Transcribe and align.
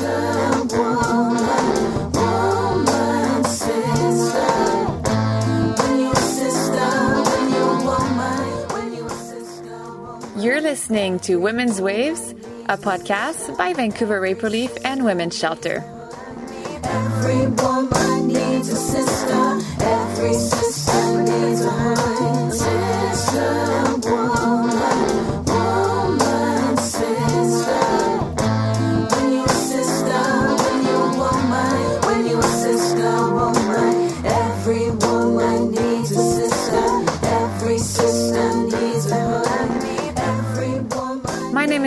You're 0.00 0.10
listening 10.60 11.18
to 11.20 11.40
Women's 11.40 11.80
Waves, 11.80 12.30
a 12.68 12.78
podcast 12.78 13.56
by 13.58 13.72
Vancouver 13.72 14.20
Rape 14.20 14.40
Relief 14.44 14.70
and 14.84 15.04
Women's 15.04 15.36
Shelter. 15.36 15.82
Every 16.84 17.48
woman 17.48 18.28
needs 18.28 18.68
a 18.68 18.76
sister. 18.76 19.58
Every 19.80 20.34
sister 20.34 21.22
needs 21.22 21.64
a 21.64 22.17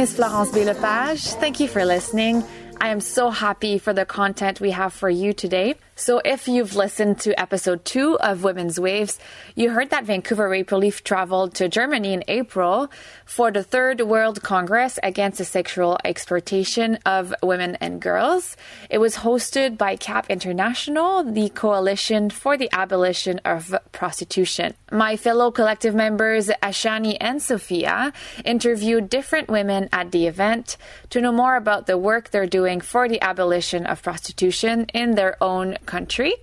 is 0.01 0.15
Florence 0.15 0.49
Belepage. 0.51 1.27
Thank 1.35 1.59
you 1.59 1.67
for 1.67 1.85
listening. 1.85 2.43
I 2.79 2.87
am 2.87 3.01
so 3.01 3.29
happy 3.29 3.77
for 3.77 3.93
the 3.93 4.03
content 4.03 4.59
we 4.59 4.71
have 4.71 4.93
for 4.93 5.11
you 5.11 5.31
today. 5.31 5.75
So, 6.01 6.19
if 6.25 6.47
you've 6.47 6.75
listened 6.75 7.19
to 7.19 7.39
episode 7.39 7.85
two 7.85 8.17
of 8.19 8.43
Women's 8.43 8.79
Waves, 8.79 9.19
you 9.53 9.69
heard 9.69 9.91
that 9.91 10.03
Vancouver 10.03 10.49
Rape 10.49 10.71
Relief 10.71 11.03
traveled 11.03 11.53
to 11.53 11.69
Germany 11.69 12.13
in 12.13 12.23
April 12.27 12.89
for 13.23 13.51
the 13.51 13.61
Third 13.61 14.01
World 14.01 14.41
Congress 14.41 14.97
Against 15.03 15.37
the 15.37 15.45
Sexual 15.45 15.99
Exploitation 16.03 16.97
of 17.05 17.35
Women 17.43 17.77
and 17.79 18.01
Girls. 18.01 18.57
It 18.89 18.97
was 18.97 19.17
hosted 19.17 19.77
by 19.77 19.95
CAP 19.95 20.27
International, 20.31 21.23
the 21.23 21.49
Coalition 21.49 22.31
for 22.31 22.57
the 22.57 22.69
Abolition 22.73 23.39
of 23.45 23.75
Prostitution. 23.91 24.73
My 24.91 25.15
fellow 25.15 25.51
collective 25.51 25.93
members, 25.93 26.47
Ashani 26.63 27.15
and 27.21 27.39
Sophia, 27.39 28.11
interviewed 28.43 29.07
different 29.07 29.49
women 29.49 29.87
at 29.93 30.11
the 30.11 30.25
event 30.25 30.77
to 31.11 31.21
know 31.21 31.31
more 31.31 31.57
about 31.57 31.85
the 31.85 31.99
work 31.99 32.31
they're 32.31 32.47
doing 32.47 32.81
for 32.81 33.07
the 33.07 33.21
abolition 33.21 33.85
of 33.85 34.01
prostitution 34.01 34.87
in 34.95 35.13
their 35.13 35.37
own 35.43 35.77
country. 35.91 36.33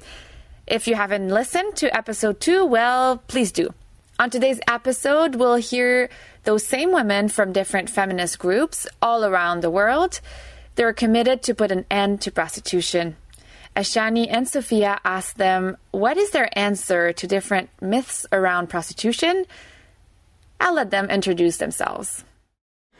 If 0.66 0.86
you 0.86 0.94
haven't 0.94 1.28
listened 1.40 1.76
to 1.76 1.96
episode 1.96 2.36
two, 2.40 2.60
well, 2.66 3.16
please 3.32 3.50
do. 3.50 3.72
On 4.20 4.28
today's 4.28 4.60
episode, 4.68 5.36
we'll 5.36 5.62
hear 5.72 6.10
those 6.44 6.66
same 6.66 6.92
women 6.92 7.28
from 7.28 7.52
different 7.52 7.88
feminist 7.88 8.38
groups 8.38 8.86
all 9.00 9.24
around 9.24 9.60
the 9.60 9.70
world. 9.70 10.20
They're 10.74 10.92
committed 10.92 11.42
to 11.44 11.54
put 11.54 11.72
an 11.72 11.84
end 11.90 12.20
to 12.22 12.30
prostitution. 12.30 13.16
Ashani 13.74 14.26
and 14.28 14.46
Sophia 14.46 14.98
asked 15.04 15.38
them 15.38 15.76
what 15.92 16.16
is 16.16 16.30
their 16.30 16.50
answer 16.58 17.12
to 17.12 17.26
different 17.26 17.70
myths 17.80 18.26
around 18.32 18.68
prostitution. 18.68 19.44
I'll 20.60 20.74
let 20.74 20.90
them 20.90 21.08
introduce 21.08 21.56
themselves. 21.58 22.24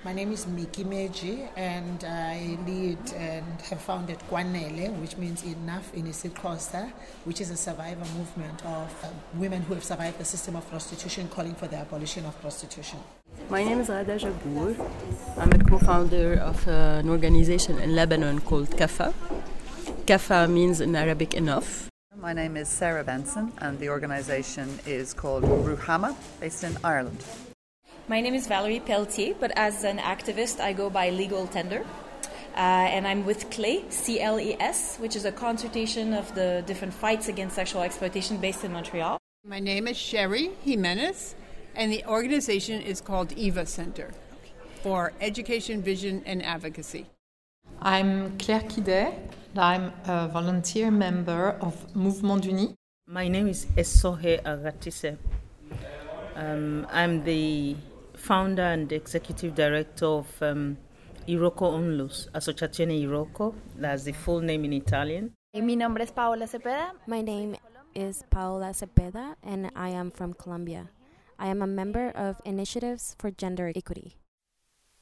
My 0.04 0.12
name 0.12 0.30
is 0.30 0.46
Mickey 0.46 0.84
Meji, 0.84 1.48
and 1.56 2.04
I 2.04 2.56
lead 2.64 2.98
and 3.16 3.60
have 3.62 3.80
founded 3.80 4.20
Kwanele, 4.30 4.96
which 5.00 5.16
means 5.16 5.42
enough 5.42 5.92
in 5.92 6.04
isiXhosa, 6.04 6.92
which 7.24 7.41
is 7.41 7.50
a 7.50 7.56
survivor 7.56 8.06
movement 8.16 8.64
of 8.64 8.94
uh, 9.02 9.08
women 9.34 9.62
who 9.62 9.74
have 9.74 9.82
survived 9.82 10.19
the 10.19 10.24
system 10.24 10.54
of 10.54 10.70
prostitution, 10.70 11.28
calling 11.28 11.56
for 11.56 11.66
the 11.66 11.78
abolition 11.78 12.24
of 12.26 12.41
prostitution. 12.41 13.00
My 13.50 13.64
name 13.64 13.80
is 13.80 13.88
Ghada 13.88 14.20
Jabbour. 14.20 14.76
I'm 15.36 15.50
a 15.50 15.64
co-founder 15.64 16.34
of 16.34 16.69
uh, 16.69 17.00
an 17.02 17.10
organization 17.10 17.80
in 17.80 17.96
Lebanon 17.96 18.41
called 18.42 18.70
Kafa. 18.70 19.12
Kafa 20.06 20.48
means 20.48 20.80
in 20.80 20.94
Arabic 20.94 21.34
enough. 21.34 21.91
My 22.16 22.32
name 22.32 22.56
is 22.56 22.69
Sarah 22.69 23.02
Benson, 23.02 23.52
and 23.58 23.80
the 23.80 23.88
organisation 23.88 24.78
is 24.86 25.12
called 25.12 25.42
Ruhama, 25.42 26.15
based 26.38 26.62
in 26.62 26.78
Ireland. 26.84 27.25
My 28.08 28.22
name 28.22 28.32
is 28.32 28.46
Valerie 28.46 28.80
Pelletier, 28.80 29.34
but 29.38 29.52
as 29.54 29.84
an 29.84 29.98
activist, 29.98 30.60
I 30.60 30.72
go 30.72 30.88
by 30.88 31.10
Legal 31.10 31.46
Tender. 31.46 31.84
Uh, 32.56 32.94
and 32.96 33.06
I'm 33.06 33.26
with 33.26 33.50
CLES, 33.50 33.82
C 33.91 34.19
L 34.19 34.41
E 34.41 34.56
S, 34.58 34.96
which 34.96 35.14
is 35.14 35.26
a 35.26 35.30
consultation 35.30 36.14
of 36.14 36.34
the 36.34 36.64
different 36.66 36.94
fights 36.94 37.28
against 37.28 37.54
sexual 37.54 37.82
exploitation 37.82 38.38
based 38.38 38.64
in 38.64 38.72
Montreal. 38.72 39.18
My 39.44 39.60
name 39.60 39.86
is 39.86 39.98
Sherry 39.98 40.52
Jimenez, 40.64 41.34
and 41.76 41.92
the 41.92 42.02
organization 42.06 42.80
is 42.80 43.02
called 43.02 43.32
EVA 43.32 43.66
Center 43.66 44.10
for 44.82 45.12
Education, 45.20 45.82
Vision, 45.82 46.22
and 46.24 46.42
Advocacy. 46.42 47.04
I'm 47.82 48.38
Claire 48.38 48.62
Quidet. 48.62 49.12
I'm 49.54 49.92
a 50.06 50.28
volunteer 50.28 50.91
member 50.91 51.58
of 51.60 51.94
Mouvement 51.94 52.41
du 52.41 52.52
Nid. 52.52 52.74
My 53.06 53.28
name 53.28 53.48
is 53.48 53.66
Esohe 53.76 54.42
Aghatise. 54.44 55.18
Um, 56.36 56.86
I'm 56.91 57.22
the 57.24 57.76
founder 58.18 58.62
and 58.62 58.92
executive 58.92 59.54
director 59.54 60.06
of 60.06 60.42
um, 60.42 60.76
Iroko 61.26 61.72
Onlus, 61.72 62.28
Associazione 62.34 63.00
Iroko. 63.02 63.54
That's 63.76 64.04
the 64.04 64.12
full 64.12 64.40
name 64.40 64.64
in 64.64 64.72
Italian. 64.72 65.32
Mi 65.54 65.76
nombre 65.76 66.02
es 66.02 66.10
Paola 66.10 66.46
Cepeda. 66.46 66.92
My 67.06 67.22
name 67.22 67.56
is 67.94 68.24
Paola 68.30 68.74
Cepeda, 68.74 69.34
and 69.42 69.70
I 69.74 69.88
am 69.90 70.10
from 70.10 70.34
Colombia. 70.34 70.90
I 71.38 71.46
am 71.46 71.62
a 71.62 71.66
member 71.66 72.10
of 72.10 72.40
Initiatives 72.44 73.16
for 73.18 73.30
Gender 73.30 73.72
Equity. 73.74 74.17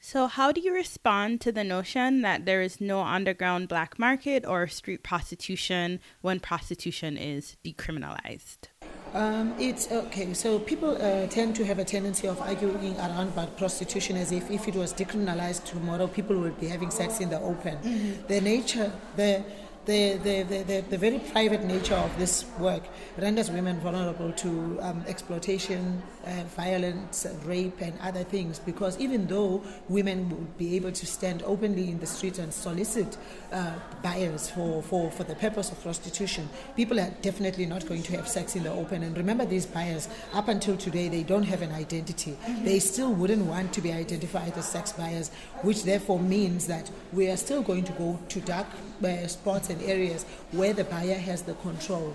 So, 0.09 0.29
how 0.29 0.53
do 0.53 0.61
you 0.61 0.73
respond 0.73 1.41
to 1.41 1.51
the 1.51 1.65
notion 1.65 2.23
that 2.23 2.45
there 2.47 2.63
is 2.63 2.81
no 2.81 3.01
underground 3.01 3.67
black 3.67 3.99
market 3.99 4.47
or 4.47 4.69
street 4.69 5.03
prostitution 5.03 5.99
when 6.21 6.39
prostitution 6.39 7.17
is 7.17 7.57
decriminalized? 7.65 8.69
Um, 9.15 9.53
it's 9.59 9.91
okay. 9.91 10.33
So 10.33 10.61
people 10.61 10.97
uh, 11.03 11.27
tend 11.27 11.57
to 11.57 11.65
have 11.65 11.81
a 11.81 11.85
tendency 11.85 12.29
of 12.29 12.41
arguing 12.41 12.97
around 12.99 13.29
about 13.29 13.57
prostitution 13.59 14.17
as 14.17 14.31
if 14.31 14.49
if 14.49 14.69
it 14.69 14.77
was 14.77 14.95
decriminalized 14.95 15.65
tomorrow, 15.65 16.07
people 16.07 16.39
would 16.39 16.61
be 16.61 16.69
having 16.69 16.93
sex 16.93 17.19
in 17.19 17.29
the 17.29 17.41
open. 17.41 17.77
Mm-hmm. 17.79 18.27
The 18.29 18.41
nature, 18.41 18.93
the 19.17 19.43
the, 19.87 20.19
the, 20.25 20.43
the, 20.43 20.85
the, 20.91 20.99
very 20.99 21.21
private 21.21 21.63
nature 21.65 21.95
of 21.95 22.19
this 22.19 22.45
work 22.59 22.83
renders 23.19 23.51
women 23.51 23.79
vulnerable 23.79 24.33
to 24.33 24.79
um, 24.81 25.05
exploitation, 25.07 26.03
uh, 26.27 26.43
violence, 26.57 27.25
rape, 27.45 27.81
and 27.81 27.95
other 28.01 28.25
things. 28.25 28.59
Because 28.59 28.99
even 28.99 29.29
though 29.29 29.63
women 29.89 30.29
would 30.29 30.59
be 30.59 30.75
able 30.75 30.91
to 30.91 31.07
stand 31.07 31.45
openly 31.45 31.89
in 31.89 32.01
the 32.01 32.07
street 32.07 32.39
and 32.39 32.53
solicit 32.53 33.17
uh, 33.53 33.75
buyers 34.03 34.51
for, 34.51 34.83
for, 34.83 35.09
for 35.13 35.23
the 35.23 35.37
purpose 35.37 35.71
of 35.71 35.81
prostitution, 35.81 36.49
people 36.75 36.99
are 36.99 37.11
definitely 37.23 37.65
not 37.65 37.87
going 37.87 38.03
to 38.03 38.17
have 38.17 38.27
sex 38.27 38.57
in 38.57 38.65
the 38.65 38.73
open. 38.73 39.05
And 39.05 39.17
remember, 39.17 39.47
these 39.47 39.67
buyers, 39.67 40.09
up 40.35 40.49
until 40.49 40.77
today, 40.77 41.09
they 41.09 41.23
don't 41.23 41.45
have 41.45 41.63
an 41.63 41.71
identity. 41.71 42.33
Mm-hmm. 42.33 42.65
They 42.65 42.81
still 42.81 43.13
wouldn't 43.13 43.47
want 43.47 43.73
to 43.75 43.81
be 43.81 43.93
identified 43.93 44.59
as 44.59 44.69
sex 44.69 44.93
buyers, 44.93 45.31
which 45.63 45.85
therefore 45.85 46.19
means 46.19 46.67
that 46.67 46.91
we 47.13 47.31
are 47.31 47.37
still 47.37 47.63
going 47.63 47.85
to 47.85 47.93
go 47.93 48.19
to 48.31 48.41
dark 48.41 48.67
uh, 49.05 49.27
spots 49.27 49.71
and 49.71 49.81
areas 49.83 50.25
where 50.53 50.73
the 50.73 50.85
buyer 50.85 51.15
has 51.15 51.43
the 51.43 51.55
control. 51.55 52.15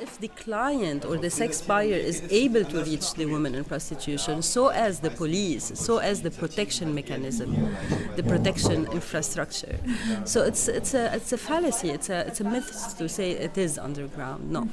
If 0.00 0.18
the 0.20 0.28
client 0.28 1.04
or 1.04 1.16
the 1.16 1.30
sex 1.30 1.60
buyer 1.60 1.94
is 1.94 2.22
able 2.30 2.64
to 2.64 2.84
reach 2.84 3.14
the 3.14 3.26
woman 3.26 3.56
in 3.56 3.64
prostitution, 3.64 4.42
so 4.42 4.68
as 4.68 5.00
the 5.00 5.10
police, 5.10 5.72
so 5.74 5.98
as 5.98 6.22
the 6.22 6.30
protection 6.30 6.94
mechanism, 6.94 7.74
the 8.14 8.22
protection 8.22 8.86
infrastructure. 8.92 9.76
So 10.24 10.44
it's 10.44 10.68
it's 10.68 10.94
a 10.94 11.12
it's 11.16 11.32
a 11.32 11.38
fallacy. 11.38 11.90
It's 11.90 12.10
a 12.10 12.20
it's 12.28 12.40
a 12.40 12.44
myth 12.44 12.94
to 12.98 13.08
say 13.08 13.32
it 13.32 13.58
is 13.58 13.76
underground. 13.76 14.52
No, 14.52 14.68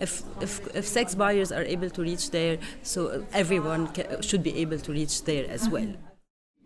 if 0.00 0.22
if 0.40 0.52
if 0.74 0.86
sex 0.86 1.14
buyers 1.14 1.52
are 1.52 1.64
able 1.64 1.90
to 1.90 2.00
reach 2.00 2.30
there, 2.30 2.56
so 2.82 3.26
everyone 3.34 3.88
ca- 3.88 4.22
should 4.22 4.42
be 4.42 4.56
able 4.56 4.78
to 4.78 4.92
reach 4.92 5.24
there 5.24 5.46
as 5.50 5.68
well. 5.68 5.92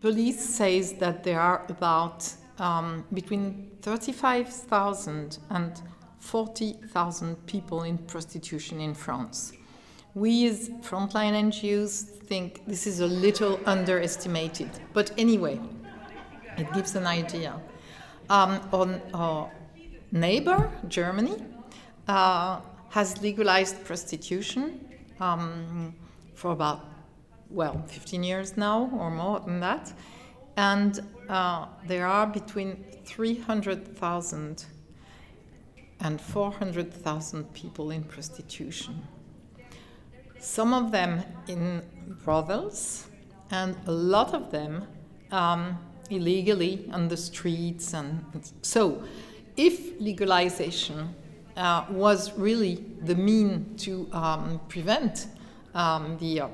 Police 0.00 0.41
says 0.41 0.93
that 1.03 1.25
there 1.25 1.41
are 1.41 1.65
about 1.69 2.23
um, 2.58 3.05
between 3.12 3.70
35,000 3.82 5.38
and 5.50 5.82
40,000 6.19 7.47
people 7.47 7.82
in 7.82 7.99
prostitution 7.99 8.81
in 8.81 8.94
France. 8.94 9.53
We 10.14 10.49
as 10.49 10.70
frontline 10.82 11.35
NGOs 11.35 12.05
think 12.05 12.62
this 12.67 12.87
is 12.87 13.00
a 13.00 13.06
little 13.06 13.61
underestimated, 13.67 14.70
but 14.93 15.12
anyway, 15.19 15.61
it 16.56 16.73
gives 16.73 16.97
an 16.97 17.06
idea. 17.06 17.61
Um, 18.29 18.61
on 18.73 19.00
our 19.14 19.53
neighbor, 20.11 20.70
Germany, 20.88 21.37
uh, 22.08 22.61
has 22.91 23.20
legalized 23.23 23.85
prostitution 23.85 24.81
um, 25.20 25.94
for 26.35 26.53
about, 26.53 26.87
well, 27.50 27.85
15 27.87 28.25
years 28.25 28.56
now 28.56 28.91
or 28.99 29.11
more 29.11 29.41
than 29.41 29.61
that. 29.61 29.93
And 30.56 31.00
uh, 31.29 31.67
there 31.87 32.06
are 32.06 32.26
between 32.26 32.85
300,000 33.05 34.64
and 36.00 36.20
400,000 36.20 37.53
people 37.53 37.91
in 37.91 38.05
prostitution. 38.05 39.03
Some 40.38 40.75
of 40.75 40.93
them 40.93 41.23
in 41.49 41.82
brothels, 42.25 43.08
and 43.50 43.76
a 43.87 43.93
lot 43.93 44.35
of 44.35 44.50
them 44.50 44.87
um, 45.31 45.79
illegally 46.11 46.88
on 46.93 47.08
the 47.08 47.17
streets. 47.17 47.94
And 47.94 48.23
so, 48.62 49.03
if 49.56 49.99
legalization 50.00 51.14
uh, 51.56 51.87
was 51.91 52.32
really 52.38 52.85
the 53.03 53.14
mean 53.14 53.75
to 53.79 54.08
um, 54.12 54.61
prevent 54.69 55.26
um, 55.75 56.17
the 56.19 56.43
uh, 56.43 56.49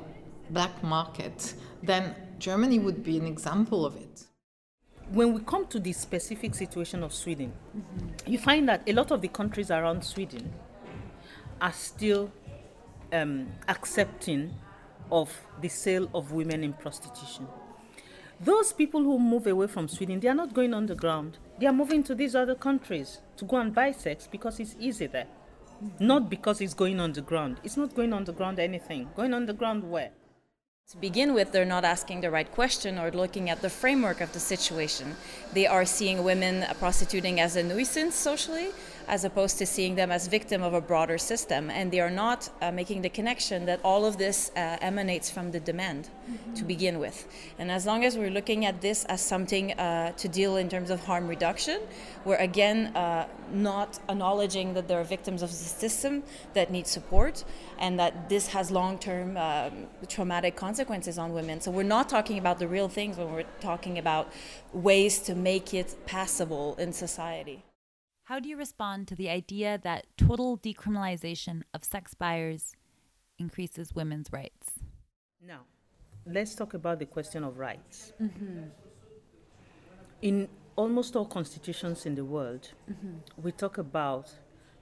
black 0.52 0.82
market, 0.82 1.54
then 1.82 2.14
Germany 2.38 2.78
would 2.78 3.02
be 3.02 3.16
an 3.18 3.26
example 3.26 3.84
of 3.86 3.96
it. 3.96 4.24
When 5.10 5.34
we 5.34 5.40
come 5.40 5.66
to 5.66 5.78
the 5.80 5.92
specific 5.92 6.54
situation 6.54 7.02
of 7.02 7.12
Sweden, 7.12 7.52
you 8.26 8.38
find 8.38 8.68
that 8.68 8.82
a 8.86 8.92
lot 8.92 9.10
of 9.10 9.20
the 9.20 9.28
countries 9.28 9.70
around 9.70 10.04
Sweden 10.04 10.52
are 11.60 11.72
still 11.72 12.30
um, 13.12 13.48
accepting 13.68 14.54
of 15.10 15.30
the 15.60 15.68
sale 15.68 16.08
of 16.14 16.32
women 16.32 16.64
in 16.64 16.72
prostitution. 16.72 17.46
Those 18.40 18.72
people 18.72 19.02
who 19.02 19.18
move 19.18 19.46
away 19.46 19.66
from 19.68 19.86
Sweden, 19.86 20.18
they 20.18 20.28
are 20.28 20.34
not 20.34 20.54
going 20.54 20.74
underground. 20.74 21.38
They 21.60 21.66
are 21.66 21.72
moving 21.72 22.02
to 22.04 22.14
these 22.14 22.34
other 22.34 22.56
countries 22.56 23.20
to 23.36 23.44
go 23.44 23.58
and 23.58 23.72
buy 23.72 23.92
sex 23.92 24.28
because 24.30 24.58
it's 24.58 24.74
easy 24.80 25.06
there. 25.06 25.28
Not 26.00 26.28
because 26.30 26.60
it's 26.60 26.74
going 26.74 26.98
underground. 26.98 27.60
It's 27.62 27.76
not 27.76 27.94
going 27.94 28.12
underground 28.12 28.58
anything. 28.58 29.10
Going 29.14 29.34
underground 29.34 29.88
where? 29.88 30.10
To 30.90 30.98
begin 30.98 31.32
with, 31.32 31.52
they're 31.52 31.64
not 31.64 31.86
asking 31.86 32.20
the 32.20 32.30
right 32.30 32.50
question 32.52 32.98
or 32.98 33.10
looking 33.10 33.48
at 33.48 33.62
the 33.62 33.70
framework 33.70 34.20
of 34.20 34.32
the 34.32 34.40
situation. 34.40 35.16
They 35.54 35.66
are 35.66 35.86
seeing 35.86 36.22
women 36.22 36.66
prostituting 36.78 37.40
as 37.40 37.56
a 37.56 37.62
nuisance 37.62 38.14
socially, 38.14 38.68
as 39.08 39.24
opposed 39.24 39.58
to 39.58 39.66
seeing 39.66 39.94
them 39.94 40.10
as 40.10 40.26
victim 40.26 40.62
of 40.62 40.74
a 40.74 40.80
broader 40.80 41.18
system. 41.18 41.70
And 41.70 41.90
they 41.90 42.00
are 42.00 42.10
not 42.10 42.50
uh, 42.60 42.70
making 42.70 43.02
the 43.02 43.08
connection 43.08 43.66
that 43.66 43.80
all 43.84 44.04
of 44.04 44.18
this 44.18 44.50
uh, 44.56 44.78
emanates 44.80 45.30
from 45.30 45.50
the 45.52 45.60
demand 45.60 46.08
to 46.54 46.64
begin 46.64 46.98
with. 46.98 47.26
And 47.58 47.70
as 47.70 47.86
long 47.86 48.04
as 48.04 48.16
we're 48.16 48.30
looking 48.30 48.64
at 48.64 48.80
this 48.80 49.04
as 49.04 49.20
something 49.20 49.72
uh, 49.72 50.12
to 50.12 50.28
deal 50.28 50.56
in 50.56 50.68
terms 50.68 50.90
of 50.90 51.04
harm 51.04 51.28
reduction, 51.28 51.80
we're 52.24 52.36
again 52.36 52.94
uh, 52.96 53.26
not 53.52 53.98
acknowledging 54.08 54.74
that 54.74 54.88
there 54.88 55.00
are 55.00 55.04
victims 55.04 55.42
of 55.42 55.50
the 55.50 55.56
system 55.56 56.22
that 56.54 56.70
need 56.70 56.86
support 56.86 57.44
and 57.78 57.98
that 57.98 58.28
this 58.28 58.48
has 58.48 58.70
long-term 58.70 59.36
um, 59.36 59.86
traumatic 60.08 60.56
consequences 60.56 61.18
on 61.18 61.32
women. 61.32 61.60
So 61.60 61.70
we're 61.70 61.82
not 61.82 62.08
talking 62.08 62.38
about 62.38 62.58
the 62.58 62.68
real 62.68 62.88
things 62.88 63.16
when 63.16 63.32
we're 63.32 63.44
talking 63.60 63.98
about 63.98 64.32
ways 64.72 65.18
to 65.20 65.34
make 65.34 65.74
it 65.74 65.96
passable 66.06 66.76
in 66.76 66.92
society. 66.92 67.62
How 68.24 68.38
do 68.38 68.48
you 68.48 68.56
respond 68.56 69.08
to 69.08 69.16
the 69.16 69.28
idea 69.28 69.78
that 69.82 70.06
total 70.16 70.56
decriminalization 70.58 71.62
of 71.74 71.84
sex 71.84 72.14
buyers 72.14 72.74
increases 73.38 73.94
women's 73.94 74.32
rights? 74.32 74.74
Now, 75.44 75.62
let's 76.24 76.54
talk 76.54 76.74
about 76.74 77.00
the 77.00 77.06
question 77.06 77.42
of 77.42 77.58
rights. 77.58 78.12
Mm-hmm. 78.22 78.62
In 80.22 80.48
almost 80.76 81.16
all 81.16 81.26
constitutions 81.26 82.06
in 82.06 82.14
the 82.14 82.24
world, 82.24 82.70
mm-hmm. 82.90 83.14
we 83.42 83.50
talk 83.50 83.78
about 83.78 84.30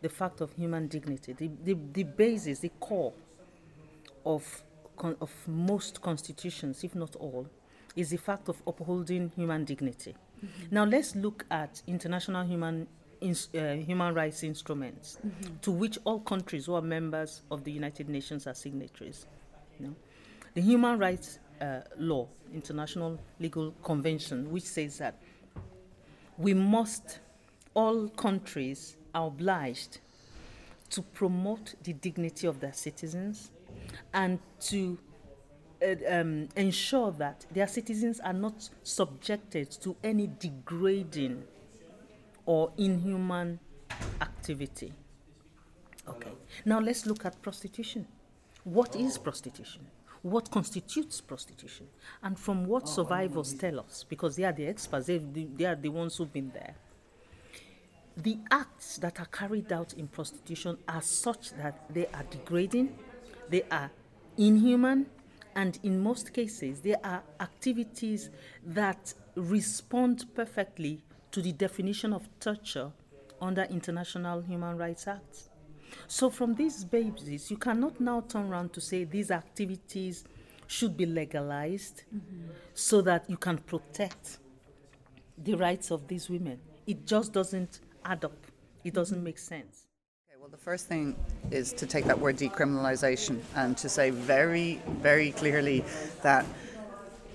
the 0.02 0.08
fact 0.08 0.42
of 0.42 0.52
human 0.52 0.86
dignity, 0.86 1.32
the, 1.32 1.50
the, 1.64 1.76
the 1.92 2.02
basis, 2.02 2.58
the 2.58 2.70
core 2.78 3.14
of, 4.26 4.62
of 4.98 5.30
most 5.46 6.02
constitutions, 6.02 6.84
if 6.84 6.94
not 6.94 7.16
all, 7.16 7.46
is 7.96 8.10
the 8.10 8.18
fact 8.18 8.48
of 8.48 8.62
upholding 8.66 9.32
human 9.34 9.64
dignity. 9.64 10.14
Mm-hmm. 10.44 10.74
Now, 10.74 10.84
let's 10.84 11.16
look 11.16 11.46
at 11.50 11.82
international 11.86 12.44
human, 12.46 12.86
uh, 13.22 13.74
human 13.74 14.14
rights 14.14 14.42
instruments 14.42 15.18
to 15.62 15.70
which 15.70 15.98
all 16.04 16.20
countries 16.20 16.66
who 16.66 16.74
are 16.74 16.82
members 16.82 17.42
of 17.50 17.64
the 17.64 17.72
United 17.72 18.08
Nations 18.08 18.46
are 18.46 18.54
signatories. 18.54 19.26
you 19.78 19.86
know. 19.86 19.94
The 20.54 20.62
Human 20.62 20.98
Rights 20.98 21.38
uh, 21.60 21.80
Law, 21.98 22.28
International 22.52 23.18
Legal 23.38 23.72
Convention, 23.82 24.50
which 24.50 24.64
says 24.64 24.98
that 24.98 25.20
we 26.38 26.54
must, 26.54 27.20
all 27.74 28.08
countries 28.08 28.96
are 29.14 29.26
obliged 29.26 29.98
to 30.90 31.02
promote 31.02 31.74
the 31.84 31.92
dignity 31.92 32.46
of 32.46 32.60
their 32.60 32.72
citizens 32.72 33.50
and 34.12 34.38
to 34.60 34.98
uh, 35.82 35.94
um, 36.08 36.48
ensure 36.56 37.12
that 37.12 37.46
their 37.52 37.68
citizens 37.68 38.20
are 38.20 38.32
not 38.32 38.68
subjected 38.82 39.70
to 39.70 39.94
any 40.02 40.28
degrading 40.38 41.44
or 42.46 42.72
inhuman 42.78 43.58
activity. 44.20 44.92
Okay. 46.08 46.30
Now 46.64 46.80
let's 46.80 47.06
look 47.06 47.24
at 47.24 47.40
prostitution. 47.42 48.06
What 48.64 48.96
is 48.96 49.18
prostitution? 49.18 49.86
What 50.22 50.50
constitutes 50.50 51.20
prostitution? 51.20 51.86
And 52.22 52.38
from 52.38 52.66
what 52.66 52.88
survivors 52.88 53.54
tell 53.54 53.80
us, 53.80 54.04
because 54.08 54.36
they 54.36 54.44
are 54.44 54.52
the 54.52 54.66
experts, 54.66 55.06
they, 55.06 55.18
they 55.18 55.64
are 55.64 55.76
the 55.76 55.88
ones 55.88 56.16
who've 56.16 56.32
been 56.32 56.50
there. 56.52 56.74
The 58.16 58.38
acts 58.50 58.98
that 58.98 59.18
are 59.18 59.26
carried 59.26 59.72
out 59.72 59.94
in 59.94 60.08
prostitution 60.08 60.76
are 60.88 61.00
such 61.00 61.52
that 61.52 61.84
they 61.88 62.06
are 62.08 62.24
degrading, 62.24 62.98
they 63.48 63.62
are 63.70 63.90
inhuman, 64.36 65.06
and 65.54 65.78
in 65.82 66.02
most 66.02 66.32
cases, 66.32 66.80
they 66.80 66.94
are 66.96 67.22
activities 67.40 68.30
that 68.66 69.14
respond 69.36 70.26
perfectly 70.34 71.02
to 71.32 71.42
the 71.42 71.52
definition 71.52 72.12
of 72.12 72.28
torture 72.40 72.90
under 73.40 73.62
international 73.64 74.40
human 74.40 74.76
rights 74.76 75.06
acts. 75.06 75.48
So, 76.06 76.30
from 76.30 76.54
these 76.54 76.84
basis, 76.84 77.50
you 77.50 77.56
cannot 77.56 78.00
now 78.00 78.20
turn 78.22 78.48
around 78.48 78.72
to 78.74 78.80
say 78.80 79.04
these 79.04 79.30
activities 79.30 80.24
should 80.66 80.96
be 80.96 81.06
legalized 81.06 82.04
so 82.74 83.02
that 83.02 83.28
you 83.28 83.36
can 83.36 83.58
protect 83.58 84.38
the 85.36 85.54
rights 85.54 85.90
of 85.90 86.06
these 86.06 86.30
women. 86.30 86.60
It 86.86 87.06
just 87.06 87.32
doesn't 87.32 87.80
add 88.04 88.24
up, 88.24 88.46
it 88.84 88.94
doesn't 88.94 89.22
make 89.22 89.38
sense. 89.38 89.86
Well, 90.40 90.48
the 90.48 90.56
first 90.56 90.88
thing 90.88 91.16
is 91.50 91.72
to 91.74 91.86
take 91.86 92.06
that 92.06 92.18
word 92.18 92.38
decriminalisation 92.38 93.40
and 93.56 93.76
to 93.76 93.90
say 93.90 94.08
very, 94.10 94.80
very 94.86 95.32
clearly 95.32 95.84
that 96.22 96.46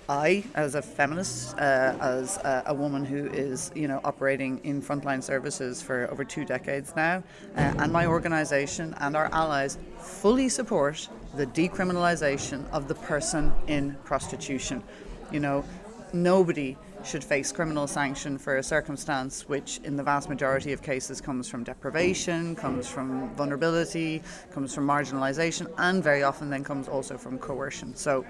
I, 0.07 0.43
as 0.53 0.75
a 0.75 0.81
feminist, 0.81 1.57
uh, 1.57 1.95
as 1.99 2.37
a, 2.37 2.63
a 2.67 2.73
woman 2.73 3.05
who 3.05 3.25
is, 3.27 3.71
you 3.75 3.87
know, 3.87 3.99
operating 4.03 4.59
in 4.63 4.81
frontline 4.81 5.23
services 5.23 5.81
for 5.81 6.09
over 6.11 6.23
two 6.23 6.45
decades 6.45 6.93
now, 6.95 7.23
uh, 7.55 7.73
and 7.79 7.91
my 7.91 8.05
organisation 8.05 8.93
and 8.99 9.15
our 9.15 9.29
allies 9.31 9.77
fully 9.97 10.49
support 10.49 11.09
the 11.35 11.47
decriminalisation 11.47 12.69
of 12.71 12.87
the 12.87 12.95
person 12.95 13.51
in 13.67 13.95
prostitution. 14.03 14.83
You 15.31 15.39
know, 15.39 15.65
nobody 16.13 16.77
should 17.03 17.23
face 17.23 17.51
criminal 17.51 17.87
sanction 17.87 18.37
for 18.37 18.57
a 18.57 18.63
circumstance 18.63 19.47
which, 19.47 19.79
in 19.83 19.95
the 19.95 20.03
vast 20.03 20.27
majority 20.29 20.73
of 20.73 20.81
cases, 20.81 21.21
comes 21.21 21.47
from 21.47 21.63
deprivation, 21.63 22.55
comes 22.55 22.87
from 22.87 23.29
vulnerability, 23.35 24.23
comes 24.51 24.73
from 24.73 24.87
marginalisation, 24.87 25.71
and 25.77 26.03
very 26.03 26.23
often 26.23 26.49
then 26.49 26.63
comes 26.63 26.87
also 26.87 27.17
from 27.17 27.37
coercion. 27.37 27.95
So, 27.95 28.25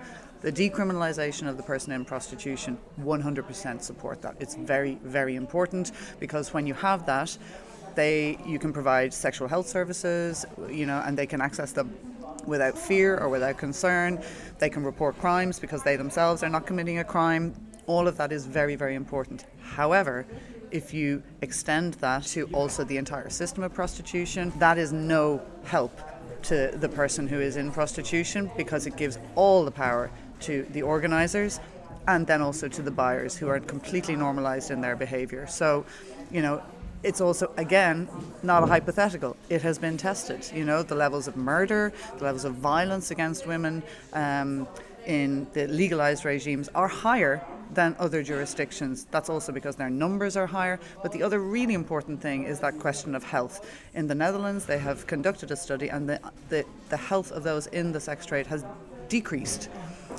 the 0.45 0.51
decriminalisation 0.51 1.47
of 1.49 1.57
the 1.57 1.63
person 1.63 1.91
in 1.91 2.05
prostitution, 2.05 2.77
100% 3.01 3.81
support 3.81 4.21
that. 4.21 4.35
It's 4.39 4.53
very, 4.53 4.99
very 5.03 5.35
important 5.35 5.91
because 6.19 6.53
when 6.53 6.67
you 6.67 6.75
have 6.75 7.07
that, 7.07 7.35
they 7.95 8.37
you 8.45 8.59
can 8.59 8.71
provide 8.71 9.11
sexual 9.11 9.47
health 9.47 9.67
services, 9.67 10.45
you 10.69 10.85
know, 10.85 11.01
and 11.03 11.17
they 11.17 11.25
can 11.25 11.41
access 11.41 11.71
them 11.71 11.97
without 12.45 12.77
fear 12.77 13.17
or 13.17 13.27
without 13.27 13.57
concern. 13.57 14.21
They 14.59 14.69
can 14.69 14.83
report 14.83 15.17
crimes 15.17 15.59
because 15.59 15.81
they 15.81 15.95
themselves 15.95 16.43
are 16.43 16.49
not 16.49 16.67
committing 16.67 16.99
a 16.99 17.03
crime. 17.03 17.55
All 17.87 18.07
of 18.07 18.15
that 18.17 18.31
is 18.31 18.45
very, 18.45 18.75
very 18.75 18.93
important. 18.93 19.45
However, 19.61 20.27
if 20.69 20.93
you 20.93 21.23
extend 21.41 21.95
that 21.95 22.23
to 22.35 22.45
also 22.53 22.83
the 22.83 22.97
entire 22.97 23.31
system 23.31 23.63
of 23.63 23.73
prostitution, 23.73 24.53
that 24.59 24.77
is 24.77 24.93
no 24.93 25.41
help 25.63 25.99
to 26.43 26.71
the 26.75 26.89
person 26.89 27.27
who 27.27 27.39
is 27.39 27.57
in 27.57 27.71
prostitution 27.71 28.51
because 28.55 28.85
it 28.85 28.95
gives 28.95 29.17
all 29.33 29.65
the 29.65 29.71
power 29.71 30.11
to 30.45 30.65
the 30.71 30.81
organisers 30.81 31.59
and 32.07 32.27
then 32.27 32.41
also 32.41 32.67
to 32.67 32.81
the 32.81 32.91
buyers 32.91 33.35
who 33.35 33.47
are 33.47 33.59
completely 33.59 34.15
normalised 34.15 34.71
in 34.71 34.81
their 34.81 34.95
behaviour. 34.95 35.47
So, 35.47 35.85
you 36.31 36.41
know, 36.41 36.61
it's 37.03 37.21
also 37.21 37.51
again 37.57 38.07
not 38.43 38.63
a 38.63 38.65
hypothetical. 38.65 39.35
It 39.49 39.61
has 39.61 39.77
been 39.77 39.97
tested. 39.97 40.49
You 40.53 40.65
know, 40.65 40.83
the 40.83 40.95
levels 40.95 41.27
of 41.27 41.35
murder, 41.35 41.93
the 42.17 42.23
levels 42.23 42.45
of 42.45 42.55
violence 42.55 43.11
against 43.11 43.47
women 43.47 43.83
um, 44.13 44.67
in 45.05 45.47
the 45.53 45.67
legalised 45.67 46.25
regimes 46.25 46.69
are 46.73 46.87
higher 46.87 47.41
than 47.73 47.95
other 47.99 48.23
jurisdictions. 48.23 49.05
That's 49.11 49.29
also 49.29 49.51
because 49.51 49.75
their 49.75 49.89
numbers 49.89 50.37
are 50.37 50.47
higher. 50.47 50.79
But 51.01 51.11
the 51.11 51.23
other 51.23 51.39
really 51.39 51.73
important 51.73 52.21
thing 52.21 52.43
is 52.43 52.59
that 52.59 52.79
question 52.79 53.15
of 53.15 53.23
health. 53.23 53.69
In 53.93 54.07
the 54.07 54.15
Netherlands, 54.15 54.65
they 54.65 54.79
have 54.79 55.05
conducted 55.07 55.51
a 55.51 55.55
study, 55.55 55.89
and 55.89 56.09
the 56.09 56.19
the, 56.49 56.65
the 56.89 56.97
health 56.97 57.31
of 57.31 57.43
those 57.43 57.67
in 57.67 57.91
the 57.91 57.99
sex 57.99 58.25
trade 58.25 58.47
has 58.47 58.63
decreased. 59.09 59.69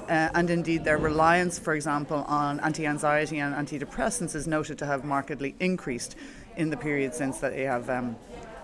Uh, 0.09 0.31
and 0.35 0.51
indeed, 0.51 0.85
their 0.85 0.99
reliance, 0.99 1.59
for 1.59 1.75
example, 1.75 2.25
on 2.29 2.61
anti 2.61 2.87
anxiety 2.87 3.39
and 3.39 3.55
antidepressants 3.55 4.35
is 4.35 4.47
noted 4.47 4.79
to 4.79 4.87
have 4.87 5.05
markedly 5.05 5.55
increased 5.59 6.17
in 6.57 6.71
the 6.71 6.77
period 6.77 7.15
since 7.15 7.39
that 7.41 7.53
they 7.53 7.65
have 7.65 7.91
um, 7.91 8.17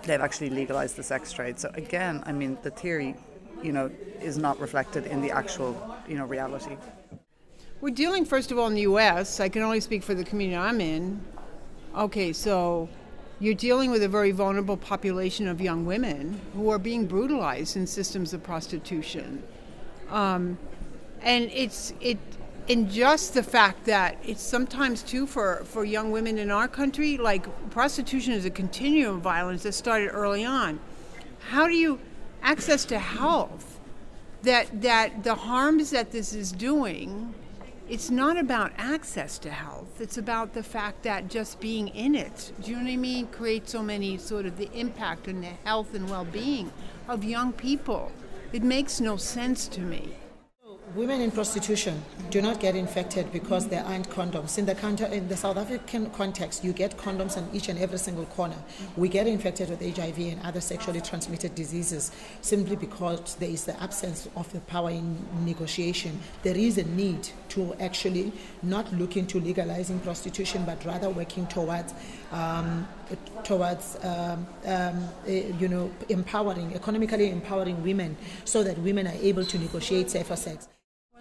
they've 0.04 0.20
actually 0.20 0.50
legalized 0.50 0.96
the 0.96 1.02
sex 1.02 1.32
trade. 1.32 1.58
So 1.58 1.70
again, 1.74 2.22
I 2.26 2.32
mean, 2.32 2.58
the 2.62 2.70
theory, 2.70 3.14
you 3.62 3.72
know, 3.72 3.90
is 4.20 4.38
not 4.38 4.58
reflected 4.60 5.06
in 5.06 5.20
the 5.20 5.30
actual, 5.30 5.96
you 6.08 6.16
know, 6.16 6.26
reality. 6.26 6.76
we're 7.80 7.90
dealing, 7.90 8.24
first 8.24 8.50
of 8.52 8.58
all, 8.58 8.66
in 8.66 8.74
the 8.74 8.82
U.S. 8.82 9.40
I 9.40 9.48
can 9.48 9.62
only 9.62 9.80
speak 9.80 10.02
for 10.02 10.14
the 10.14 10.24
community 10.24 10.56
I'm 10.56 10.80
in. 10.80 11.20
Okay, 11.96 12.32
so 12.32 12.88
you're 13.40 13.54
dealing 13.54 13.90
with 13.90 14.02
a 14.02 14.08
very 14.08 14.30
vulnerable 14.30 14.76
population 14.76 15.48
of 15.48 15.60
young 15.60 15.84
women 15.84 16.40
who 16.54 16.70
are 16.70 16.78
being 16.78 17.06
brutalized 17.06 17.76
in 17.76 17.86
systems 17.86 18.32
of 18.32 18.42
prostitution. 18.42 19.42
Um, 20.10 20.58
and 21.22 21.50
it's 21.52 21.94
it 22.00 22.18
in 22.68 22.88
just 22.88 23.34
the 23.34 23.42
fact 23.42 23.84
that 23.86 24.16
it's 24.24 24.42
sometimes 24.42 25.02
too 25.02 25.26
for, 25.26 25.62
for 25.64 25.84
young 25.84 26.12
women 26.12 26.38
in 26.38 26.50
our 26.50 26.68
country 26.68 27.16
like 27.16 27.44
prostitution 27.70 28.32
is 28.32 28.44
a 28.44 28.50
continuum 28.50 29.16
of 29.16 29.22
violence 29.22 29.64
that 29.64 29.72
started 29.72 30.08
early 30.08 30.44
on. 30.44 30.78
How 31.48 31.66
do 31.66 31.74
you 31.74 31.98
access 32.42 32.84
to 32.86 32.98
health 32.98 33.80
that 34.42 34.82
that 34.82 35.22
the 35.22 35.34
harms 35.34 35.90
that 35.90 36.10
this 36.10 36.34
is 36.34 36.52
doing 36.52 37.34
it's 37.88 38.10
not 38.10 38.38
about 38.38 38.72
access 38.78 39.38
to 39.38 39.50
health. 39.50 40.00
It's 40.00 40.16
about 40.16 40.54
the 40.54 40.62
fact 40.62 41.02
that 41.02 41.28
just 41.28 41.60
being 41.60 41.88
in 41.88 42.14
it 42.14 42.52
do 42.62 42.70
you 42.70 42.76
know 42.76 42.84
what 42.84 42.92
i 42.92 42.96
mean 42.96 43.26
creates 43.26 43.72
so 43.72 43.82
many 43.82 44.18
sort 44.18 44.46
of 44.46 44.56
the 44.56 44.70
impact 44.72 45.28
on 45.28 45.40
the 45.40 45.52
health 45.64 45.94
and 45.94 46.08
well-being 46.08 46.72
of 47.08 47.24
young 47.24 47.52
people. 47.52 48.12
It 48.52 48.62
makes 48.62 49.00
no 49.00 49.16
sense 49.16 49.68
to 49.68 49.80
me 49.80 50.16
Women 50.94 51.22
in 51.22 51.30
prostitution 51.30 52.02
do 52.28 52.42
not 52.42 52.60
get 52.60 52.76
infected 52.76 53.32
because 53.32 53.66
there 53.66 53.82
aren't 53.82 54.10
condoms. 54.10 54.58
In 54.58 54.66
the, 54.66 54.74
counter, 54.74 55.06
in 55.06 55.26
the 55.26 55.36
South 55.38 55.56
African 55.56 56.10
context, 56.10 56.62
you 56.62 56.74
get 56.74 56.98
condoms 56.98 57.38
on 57.38 57.48
each 57.54 57.70
and 57.70 57.78
every 57.78 57.96
single 57.96 58.26
corner. 58.26 58.56
We 58.96 59.08
get 59.08 59.26
infected 59.26 59.70
with 59.70 59.80
HIV 59.80 60.18
and 60.18 60.42
other 60.42 60.60
sexually 60.60 61.00
transmitted 61.00 61.54
diseases 61.54 62.12
simply 62.42 62.76
because 62.76 63.36
there 63.36 63.48
is 63.48 63.64
the 63.64 63.82
absence 63.82 64.28
of 64.36 64.52
the 64.52 64.60
power 64.60 64.90
in 64.90 65.16
negotiation. 65.46 66.20
There 66.42 66.56
is 66.56 66.76
a 66.76 66.84
need 66.84 67.26
to 67.50 67.74
actually 67.80 68.30
not 68.62 68.92
look 68.92 69.16
into 69.16 69.40
legalizing 69.40 69.98
prostitution, 70.00 70.64
but 70.66 70.84
rather 70.84 71.08
working 71.08 71.46
towards 71.46 71.94
um, 72.32 72.86
towards 73.44 73.96
um, 74.02 74.46
um, 74.66 75.08
eh, 75.26 75.52
you 75.58 75.68
know 75.68 75.90
empowering 76.08 76.74
economically 76.74 77.30
empowering 77.30 77.82
women 77.82 78.16
so 78.44 78.62
that 78.62 78.78
women 78.78 79.06
are 79.06 79.18
able 79.20 79.44
to 79.44 79.58
negotiate 79.58 80.10
safer 80.10 80.36
sex. 80.36 80.68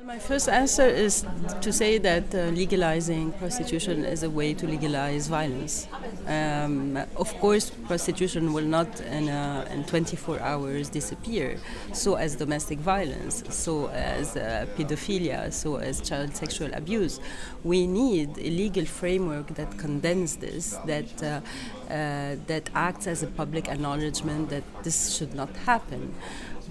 My 0.06 0.18
first 0.18 0.50
answer 0.50 0.88
is 0.88 1.26
to 1.62 1.72
say 1.72 2.00
that 2.00 2.34
uh, 2.34 2.46
legalizing 2.46 3.34
prostitution 3.34 4.04
is 4.04 4.24
a 4.24 4.30
way 4.30 4.54
to 4.56 4.66
legalize 4.66 5.28
violence. 5.28 5.88
Um, 6.28 6.98
of 7.16 7.32
course, 7.40 7.70
prostitution 7.70 8.52
will 8.52 8.66
not 8.66 9.00
in, 9.02 9.30
in 9.30 9.84
24 9.84 10.40
hours 10.40 10.90
disappear, 10.90 11.60
so 11.94 12.16
as 12.16 12.36
domestic 12.36 12.80
violence, 12.80 13.44
so 13.50 13.90
as 13.90 14.36
uh, 14.36 14.66
pedophilia, 14.76 15.54
so 15.54 15.76
as 15.76 16.02
child 16.02 16.36
sexual 16.36 16.74
abuse. 16.74 17.20
We 17.64 17.86
need 17.86 18.38
a 18.40 18.50
legal 18.50 18.86
framework 18.86 19.54
that 19.56 19.78
condenses 19.78 20.38
this, 20.38 20.78
that, 20.86 21.24
uh, 21.24 21.94
uh, 21.94 22.38
that 22.48 22.70
acts 22.74 23.06
as 23.06 23.22
a 23.22 23.28
public 23.28 23.68
acknowledgement 23.68 24.50
that 24.50 24.64
this 24.84 25.16
should 25.16 25.36
not 25.36 25.56
happen. 25.58 26.16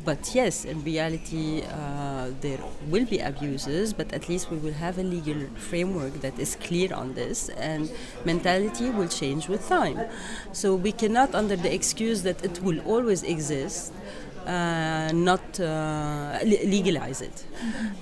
But 0.04 0.34
yes, 0.34 0.64
in 0.64 0.82
reality, 0.82 1.62
uh, 1.62 2.30
there 2.40 2.58
will 2.88 3.04
be 3.04 3.18
abuses, 3.18 3.92
but 3.92 4.12
at 4.12 4.28
least 4.28 4.50
we 4.50 4.56
will 4.56 4.72
have 4.72 4.98
a 4.98 5.02
legal 5.02 5.40
framework 5.56 6.14
that 6.22 6.38
is 6.38 6.56
clear 6.56 6.94
on 6.94 7.12
this, 7.14 7.50
and 7.50 7.90
mentality 8.24 8.88
will 8.90 9.08
change 9.08 9.48
with 9.48 9.68
time. 9.68 10.00
So 10.52 10.74
we 10.74 10.92
cannot, 10.92 11.34
under 11.34 11.56
the 11.56 11.72
excuse 11.72 12.22
that 12.22 12.42
it 12.44 12.62
will 12.62 12.80
always 12.80 13.22
exist, 13.22 13.92
uh, 14.46 15.10
not 15.12 15.60
uh, 15.60 16.38
le- 16.42 16.66
legalize 16.66 17.20
it. 17.20 17.44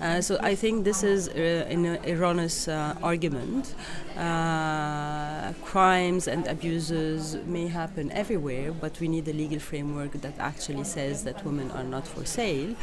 Uh, 0.01 0.21
so 0.21 0.39
I 0.41 0.55
think 0.55 0.85
this 0.85 1.03
is 1.03 1.29
an 1.29 1.99
erroneous 2.07 2.69
uh, 2.69 2.95
argument. 3.03 3.75
Uh, 4.17 5.53
crimes 5.65 6.29
and 6.29 6.47
abuses 6.47 7.37
may 7.47 7.69
happen 7.69 8.11
everywhere, 8.13 8.73
but 8.73 8.99
we 9.01 9.09
need 9.09 9.27
a 9.29 9.33
legal 9.33 9.59
framework 9.59 10.13
that 10.13 10.39
actually 10.39 10.85
says 10.85 11.25
that 11.25 11.45
women 11.45 11.71
are 11.73 11.85
not 11.85 12.07
for 12.07 12.25
sale 12.25 12.75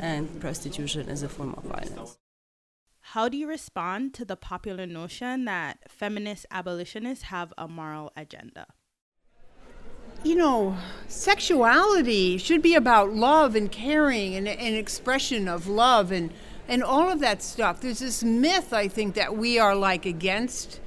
and 0.00 0.40
prostitution 0.40 1.08
is 1.08 1.22
a 1.22 1.28
form 1.28 1.54
of 1.54 1.64
violence. 1.64 2.18
How 3.08 3.28
do 3.28 3.36
you 3.36 3.46
respond 3.46 4.14
to 4.14 4.24
the 4.24 4.36
popular 4.36 4.86
notion 4.86 5.44
that 5.44 5.78
feminist 5.88 6.46
abolitionists 6.50 7.24
have 7.24 7.52
a 7.58 7.68
moral 7.68 8.10
agenda? 8.16 8.66
You 10.24 10.34
know, 10.34 10.76
sexuality 11.06 12.38
should 12.38 12.62
be 12.62 12.74
about 12.74 13.12
love 13.12 13.54
and 13.54 13.70
caring 13.70 14.34
and 14.34 14.48
an 14.48 14.74
expression 14.74 15.46
of 15.46 15.66
love 15.66 16.10
and, 16.10 16.32
and 16.66 16.82
all 16.82 17.10
of 17.10 17.20
that 17.20 17.42
stuff. 17.42 17.80
There's 17.80 17.98
this 17.98 18.24
myth, 18.24 18.72
I 18.72 18.88
think, 18.88 19.14
that 19.14 19.36
we 19.36 19.58
are 19.58 19.76
like 19.76 20.06
against 20.06 20.80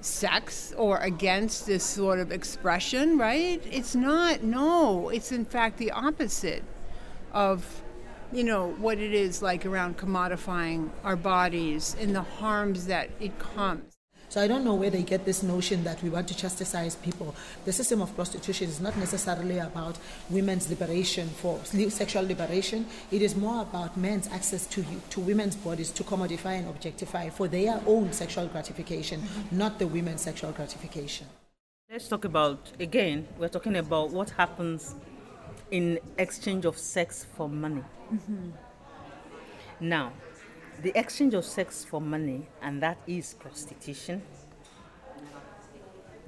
sex 0.00 0.72
or 0.76 0.98
against 0.98 1.66
this 1.66 1.84
sort 1.84 2.18
of 2.18 2.32
expression, 2.32 3.18
right? 3.18 3.62
It's 3.70 3.94
not, 3.94 4.42
no. 4.42 5.10
It's 5.10 5.32
in 5.32 5.44
fact 5.44 5.76
the 5.76 5.90
opposite 5.90 6.64
of, 7.32 7.82
you 8.32 8.42
know, 8.42 8.72
what 8.78 8.98
it 8.98 9.12
is 9.12 9.42
like 9.42 9.66
around 9.66 9.98
commodifying 9.98 10.90
our 11.04 11.16
bodies 11.16 11.94
and 12.00 12.14
the 12.14 12.22
harms 12.22 12.86
that 12.86 13.10
it 13.20 13.38
comes. 13.38 13.95
So 14.36 14.42
I 14.42 14.48
don't 14.48 14.64
know 14.64 14.74
where 14.74 14.90
they 14.90 15.02
get 15.02 15.24
this 15.24 15.42
notion 15.42 15.82
that 15.84 16.02
we 16.02 16.10
want 16.10 16.28
to 16.28 16.36
chastise 16.36 16.94
people. 16.96 17.34
The 17.64 17.72
system 17.72 18.02
of 18.02 18.14
prostitution 18.14 18.68
is 18.68 18.82
not 18.82 18.94
necessarily 18.98 19.60
about 19.60 19.96
women's 20.28 20.68
liberation 20.68 21.26
for 21.26 21.58
sexual 21.64 22.22
liberation. 22.22 22.84
It 23.10 23.22
is 23.22 23.34
more 23.34 23.62
about 23.62 23.96
men's 23.96 24.28
access 24.28 24.66
to 24.66 24.84
to 25.08 25.20
women's 25.20 25.56
bodies 25.56 25.90
to 25.92 26.04
commodify 26.04 26.58
and 26.58 26.68
objectify 26.68 27.30
for 27.30 27.48
their 27.48 27.80
own 27.86 28.12
sexual 28.12 28.46
gratification, 28.48 29.22
mm-hmm. 29.22 29.56
not 29.56 29.78
the 29.78 29.86
women's 29.86 30.20
sexual 30.20 30.52
gratification. 30.52 31.26
Let's 31.90 32.06
talk 32.06 32.26
about 32.26 32.58
again. 32.78 33.26
We're 33.38 33.48
talking 33.48 33.76
about 33.76 34.10
what 34.10 34.28
happens 34.28 34.96
in 35.70 35.98
exchange 36.18 36.66
of 36.66 36.76
sex 36.76 37.24
for 37.38 37.48
money. 37.48 37.84
Mm-hmm. 38.12 38.50
Now, 39.80 40.12
the 40.82 40.92
exchange 40.98 41.34
of 41.34 41.44
sex 41.44 41.84
for 41.84 42.00
money, 42.00 42.46
and 42.62 42.82
that 42.82 42.98
is 43.06 43.34
prostitution, 43.34 44.22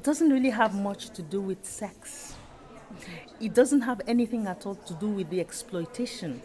doesn't 0.02 0.30
really 0.30 0.50
have 0.50 0.74
much 0.74 1.10
to 1.10 1.22
do 1.22 1.40
with 1.40 1.64
sex. 1.64 2.34
It 3.40 3.54
doesn't 3.54 3.82
have 3.82 4.00
anything 4.06 4.46
at 4.46 4.64
all 4.64 4.76
to 4.76 4.94
do 4.94 5.08
with 5.08 5.28
the 5.28 5.40
exploitation 5.40 6.40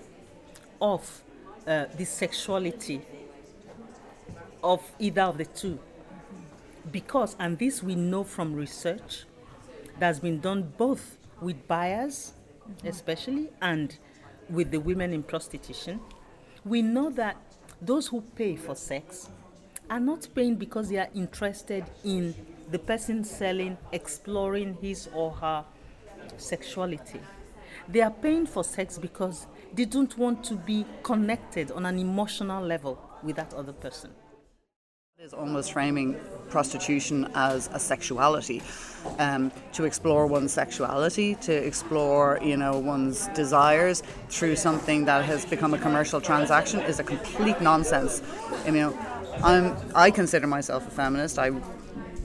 of 0.81 1.23
uh, 1.65 1.85
the 1.97 2.05
sexuality 2.05 3.01
of 4.63 4.81
either 4.99 5.21
of 5.21 5.37
the 5.37 5.45
two. 5.45 5.79
Because, 6.91 7.35
and 7.39 7.57
this 7.57 7.81
we 7.81 7.95
know 7.95 8.23
from 8.23 8.53
research 8.53 9.23
that's 9.99 10.19
been 10.19 10.39
done 10.39 10.73
both 10.77 11.17
with 11.39 11.67
buyers, 11.67 12.33
mm-hmm. 12.67 12.87
especially, 12.87 13.49
and 13.61 13.97
with 14.49 14.71
the 14.71 14.79
women 14.79 15.13
in 15.13 15.23
prostitution, 15.23 16.01
we 16.65 16.81
know 16.81 17.09
that 17.11 17.37
those 17.85 18.07
who 18.07 18.21
pay 18.21 18.55
for 18.55 18.75
sex 18.75 19.29
are 19.89 19.99
not 19.99 20.27
paying 20.33 20.55
because 20.55 20.89
they 20.89 20.97
are 20.97 21.09
interested 21.13 21.83
in 22.03 22.33
the 22.71 22.79
person 22.79 23.23
selling, 23.23 23.77
exploring 23.91 24.77
his 24.81 25.09
or 25.13 25.31
her 25.31 25.65
sexuality. 26.37 27.19
They 27.89 28.01
are 28.01 28.11
paying 28.11 28.45
for 28.45 28.63
sex 28.63 28.97
because 28.97 29.45
they 29.73 29.85
don't 29.85 30.17
want 30.17 30.43
to 30.45 30.55
be 30.55 30.85
connected 31.03 31.71
on 31.71 31.85
an 31.85 31.99
emotional 31.99 32.63
level 32.63 32.99
with 33.21 33.35
that 33.35 33.53
other 33.53 33.73
person 33.73 34.11
is 35.19 35.31
almost 35.31 35.71
framing 35.71 36.19
prostitution 36.49 37.29
as 37.35 37.69
a 37.71 37.79
sexuality, 37.79 38.63
um, 39.19 39.51
to 39.71 39.85
explore 39.85 40.25
one's 40.25 40.51
sexuality, 40.51 41.35
to 41.35 41.53
explore 41.53 42.39
you 42.41 42.57
know 42.57 42.79
one's 42.79 43.27
desires 43.27 44.01
through 44.29 44.55
something 44.55 45.05
that 45.05 45.23
has 45.23 45.45
become 45.45 45.73
a 45.75 45.77
commercial 45.77 46.19
transaction 46.19 46.81
is 46.81 46.99
a 46.99 47.03
complete 47.03 47.61
nonsense. 47.61 48.21
I 48.65 48.71
mean, 48.71 48.91
I'm 49.43 49.77
I 49.95 50.09
consider 50.09 50.47
myself 50.47 50.87
a 50.87 50.91
feminist. 50.91 51.39
I 51.39 51.51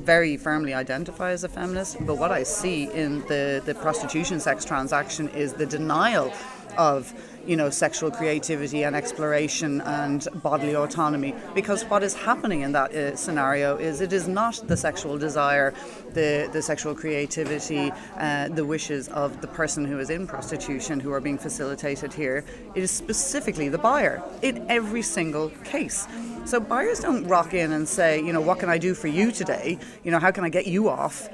very 0.03 0.37
firmly 0.39 0.73
identify 0.73 1.31
as 1.33 1.45
a 1.45 1.49
feminist, 1.49 2.05
but 2.07 2.17
what 2.17 2.33
I 2.33 2.43
see 2.43 2.91
in 2.91 3.21
the, 3.29 3.63
the 3.67 3.75
prostitution 3.75 4.41
sex 4.41 4.65
transaction 4.65 5.29
is 5.29 5.53
the 5.53 5.67
denial 5.67 6.33
of 6.79 7.13
you 7.49 7.57
know 7.57 7.71
sexual 7.71 8.11
creativity 8.11 8.85
and 8.85 8.95
exploration 8.95 9.81
and 9.81 10.29
bodily 10.43 10.77
autonomy. 10.77 11.35
Because 11.55 11.85
what 11.85 12.03
is 12.03 12.15
happening 12.15 12.61
in 12.61 12.73
that 12.73 12.95
uh, 12.95 13.17
scenario 13.17 13.77
is 13.77 14.01
it 14.01 14.13
is 14.13 14.29
not 14.29 14.63
the 14.69 14.77
sexual 14.77 15.17
desire 15.19 15.73
the 16.13 16.49
the 16.53 16.63
sexual 16.63 16.95
creativity 16.95 17.91
uh, 18.19 18.49
the 18.49 18.65
wishes 18.65 19.09
of 19.09 19.41
the 19.41 19.49
person 19.49 19.85
who 19.85 19.99
is 19.99 20.11
in 20.11 20.27
prostitution 20.27 21.01
who 21.01 21.11
are 21.11 21.21
being 21.21 21.39
facilitated 21.39 22.13
here. 22.13 22.45
It 22.75 22.83
is 22.83 22.91
specifically 22.91 23.69
the 23.69 23.79
buyer 23.79 24.23
in 24.43 24.65
every 24.71 25.03
single 25.03 25.49
case. 25.65 26.07
So 26.45 26.61
buyers 26.61 27.01
don't 27.01 27.27
rock 27.27 27.55
in 27.55 27.73
and 27.73 27.89
say 27.89 28.23
you 28.23 28.33
know 28.33 28.41
what 28.43 28.59
can 28.59 28.69
I 28.69 28.79
do 28.79 28.95
for 28.95 29.09
you 29.09 29.33
today? 29.33 29.79
You 30.05 30.11
know 30.11 30.19
how 30.19 30.31
can 30.31 30.45
I 30.45 30.51
get 30.51 30.67
you 30.67 30.89
off 30.89 31.29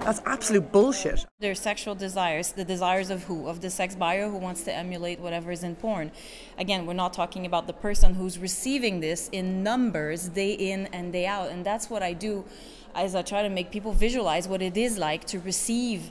That's 0.00 0.22
absolute 0.24 0.72
bullshit. 0.72 1.26
Their 1.40 1.54
sexual 1.54 1.94
desires, 1.94 2.52
the 2.52 2.64
desires 2.64 3.10
of 3.10 3.24
who? 3.24 3.48
Of 3.48 3.60
the 3.60 3.68
sex 3.68 3.94
buyer 3.94 4.30
who 4.30 4.38
wants 4.38 4.62
to 4.62 4.74
emulate 4.74 5.20
whatever 5.20 5.52
is 5.52 5.62
in 5.62 5.76
porn. 5.76 6.10
Again, 6.56 6.86
we're 6.86 6.94
not 6.94 7.12
talking 7.12 7.44
about 7.44 7.66
the 7.66 7.74
person 7.74 8.14
who's 8.14 8.38
receiving 8.38 9.00
this 9.00 9.28
in 9.30 9.62
numbers 9.62 10.28
day 10.30 10.52
in 10.52 10.86
and 10.86 11.12
day 11.12 11.26
out. 11.26 11.50
And 11.50 11.66
that's 11.66 11.90
what 11.90 12.02
I 12.02 12.14
do 12.14 12.44
as 12.94 13.14
I 13.14 13.20
try 13.20 13.42
to 13.42 13.50
make 13.50 13.70
people 13.70 13.92
visualize 13.92 14.48
what 14.48 14.62
it 14.62 14.76
is 14.78 14.96
like 14.96 15.26
to 15.26 15.38
receive 15.38 16.10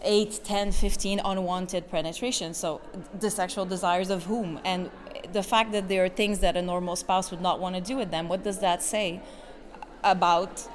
8, 0.00 0.40
10, 0.42 0.72
15 0.72 1.20
unwanted 1.22 1.90
penetration. 1.90 2.54
So 2.54 2.80
the 3.20 3.30
sexual 3.30 3.66
desires 3.66 4.08
of 4.08 4.24
whom? 4.24 4.58
And 4.64 4.90
the 5.32 5.42
fact 5.42 5.72
that 5.72 5.88
there 5.88 6.02
are 6.02 6.08
things 6.08 6.38
that 6.38 6.56
a 6.56 6.62
normal 6.62 6.96
spouse 6.96 7.30
would 7.30 7.42
not 7.42 7.60
want 7.60 7.74
to 7.74 7.82
do 7.82 7.96
with 7.96 8.10
them, 8.10 8.28
what 8.28 8.42
does 8.42 8.60
that 8.60 8.82
say 8.82 9.20
about 10.02 10.66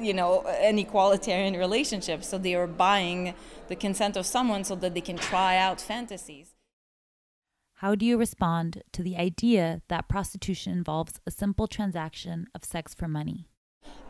you 0.00 0.14
know 0.14 0.42
an 0.46 0.78
equalitarian 0.78 1.58
relationship? 1.58 2.24
So 2.24 2.38
they 2.38 2.54
are 2.54 2.66
buying 2.66 3.34
the 3.68 3.76
consent 3.76 4.16
of 4.16 4.26
someone 4.26 4.64
so 4.64 4.74
that 4.76 4.94
they 4.94 5.00
can 5.00 5.16
try 5.16 5.56
out 5.56 5.80
fantasies. 5.80 6.54
How 7.80 7.94
do 7.94 8.06
you 8.06 8.16
respond 8.16 8.82
to 8.92 9.02
the 9.02 9.16
idea 9.16 9.82
that 9.88 10.08
prostitution 10.08 10.72
involves 10.72 11.20
a 11.26 11.30
simple 11.30 11.66
transaction 11.66 12.46
of 12.54 12.64
sex 12.64 12.94
for 12.94 13.06
money? 13.06 13.48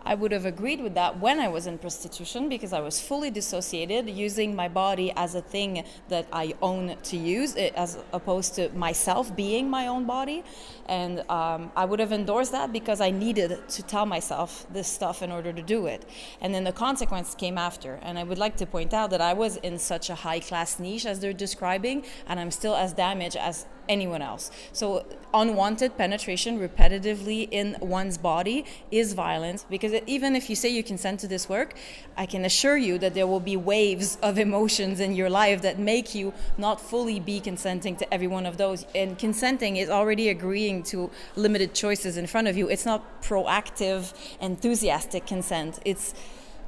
I 0.06 0.14
would 0.14 0.30
have 0.30 0.46
agreed 0.46 0.80
with 0.80 0.94
that 0.94 1.18
when 1.18 1.40
I 1.40 1.48
was 1.48 1.66
in 1.66 1.78
prostitution 1.78 2.48
because 2.48 2.72
I 2.72 2.78
was 2.78 3.00
fully 3.00 3.28
dissociated, 3.28 4.08
using 4.08 4.54
my 4.54 4.68
body 4.68 5.12
as 5.16 5.34
a 5.34 5.42
thing 5.42 5.84
that 6.08 6.28
I 6.32 6.54
own 6.62 6.96
to 7.02 7.16
use, 7.16 7.56
eh, 7.56 7.70
as 7.74 7.98
opposed 8.12 8.54
to 8.54 8.68
myself 8.68 9.34
being 9.34 9.68
my 9.68 9.88
own 9.88 10.06
body. 10.06 10.44
And 10.86 11.28
um, 11.28 11.72
I 11.74 11.84
would 11.84 11.98
have 11.98 12.12
endorsed 12.12 12.52
that 12.52 12.72
because 12.72 13.00
I 13.00 13.10
needed 13.10 13.68
to 13.68 13.82
tell 13.82 14.06
myself 14.06 14.64
this 14.72 14.86
stuff 14.86 15.22
in 15.22 15.32
order 15.32 15.52
to 15.52 15.62
do 15.62 15.86
it. 15.86 16.08
And 16.40 16.54
then 16.54 16.62
the 16.62 16.72
consequence 16.72 17.34
came 17.34 17.58
after. 17.58 17.98
And 18.00 18.16
I 18.16 18.22
would 18.22 18.38
like 18.38 18.56
to 18.58 18.66
point 18.66 18.94
out 18.94 19.10
that 19.10 19.20
I 19.20 19.32
was 19.32 19.56
in 19.56 19.76
such 19.76 20.08
a 20.08 20.14
high 20.14 20.38
class 20.38 20.78
niche 20.78 21.04
as 21.04 21.18
they're 21.18 21.32
describing, 21.32 22.04
and 22.28 22.38
I'm 22.38 22.52
still 22.52 22.76
as 22.76 22.92
damaged 22.92 23.36
as 23.36 23.66
anyone 23.88 24.22
else. 24.22 24.50
So 24.72 25.04
unwanted 25.34 25.96
penetration 25.96 26.58
repetitively 26.58 27.48
in 27.50 27.76
one's 27.80 28.18
body 28.18 28.64
is 28.90 29.12
violence 29.12 29.66
because 29.68 29.92
even 30.06 30.34
if 30.34 30.48
you 30.48 30.56
say 30.56 30.68
you 30.68 30.82
consent 30.82 31.20
to 31.20 31.28
this 31.28 31.48
work, 31.48 31.74
I 32.16 32.26
can 32.26 32.44
assure 32.44 32.76
you 32.76 32.98
that 32.98 33.14
there 33.14 33.26
will 33.26 33.40
be 33.40 33.56
waves 33.56 34.18
of 34.22 34.38
emotions 34.38 35.00
in 35.00 35.14
your 35.14 35.30
life 35.30 35.62
that 35.62 35.78
make 35.78 36.14
you 36.14 36.32
not 36.56 36.80
fully 36.80 37.20
be 37.20 37.40
consenting 37.40 37.96
to 37.96 38.14
every 38.14 38.26
one 38.26 38.46
of 38.46 38.56
those. 38.56 38.86
And 38.94 39.18
consenting 39.18 39.76
is 39.76 39.90
already 39.90 40.28
agreeing 40.28 40.82
to 40.84 41.10
limited 41.36 41.74
choices 41.74 42.16
in 42.16 42.26
front 42.26 42.48
of 42.48 42.56
you. 42.56 42.68
It's 42.68 42.86
not 42.86 43.22
proactive, 43.22 44.14
enthusiastic 44.40 45.26
consent. 45.26 45.78
It's 45.84 46.14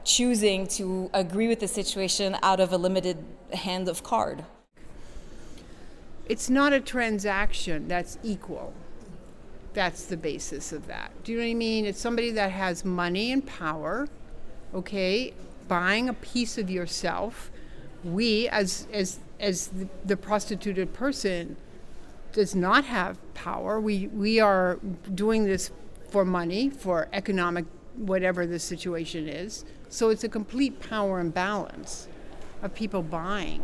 choosing 0.05 0.67
to 0.67 1.11
agree 1.13 1.49
with 1.49 1.61
the 1.61 1.69
situation 1.69 2.37
out 2.43 2.61
of 2.61 2.73
a 2.73 2.79
limited 2.79 3.19
hand 3.53 3.89
of 3.89 4.03
card 4.03 4.45
it's 6.29 6.51
not 6.51 6.73
a 6.73 6.81
transaction 6.81 7.89
that's 7.89 8.19
equal. 8.23 8.75
That's 9.73 10.05
the 10.05 10.17
basis 10.17 10.73
of 10.73 10.87
that. 10.87 11.13
Do 11.25 11.33
you 11.33 11.39
know 11.39 11.45
what 11.45 11.51
I 11.51 11.55
mean? 11.55 11.87
It's 11.87 12.01
somebody 12.01 12.31
that 12.33 12.51
has 12.51 12.85
money 12.85 13.33
and 13.33 13.47
power, 13.47 14.09
okay, 14.75 15.33
buying 15.69 16.09
a 16.09 16.15
piece 16.15 16.59
of 16.59 16.71
yourself. 16.71 17.51
We, 18.05 18.49
as 18.49 18.87
as 18.93 19.21
as 19.41 19.69
the, 19.69 19.89
the 20.05 20.17
prostituted 20.17 20.93
person, 20.93 21.57
does 22.33 22.55
not 22.55 22.85
have 22.85 23.19
power. 23.35 23.81
We 23.81 24.09
we 24.09 24.41
are 24.41 24.79
doing 25.15 25.45
this 25.45 25.71
for 26.09 26.25
money, 26.25 26.71
for 26.71 27.09
economic, 27.13 27.67
whatever 27.97 28.47
the 28.47 28.59
situation 28.59 29.29
is. 29.29 29.65
So 29.89 30.11
it's 30.11 30.25
a 30.25 30.29
complete 30.29 30.81
power 30.81 31.21
imbalance 31.21 32.09
of 32.63 32.75
people 32.75 33.03
buying 33.03 33.63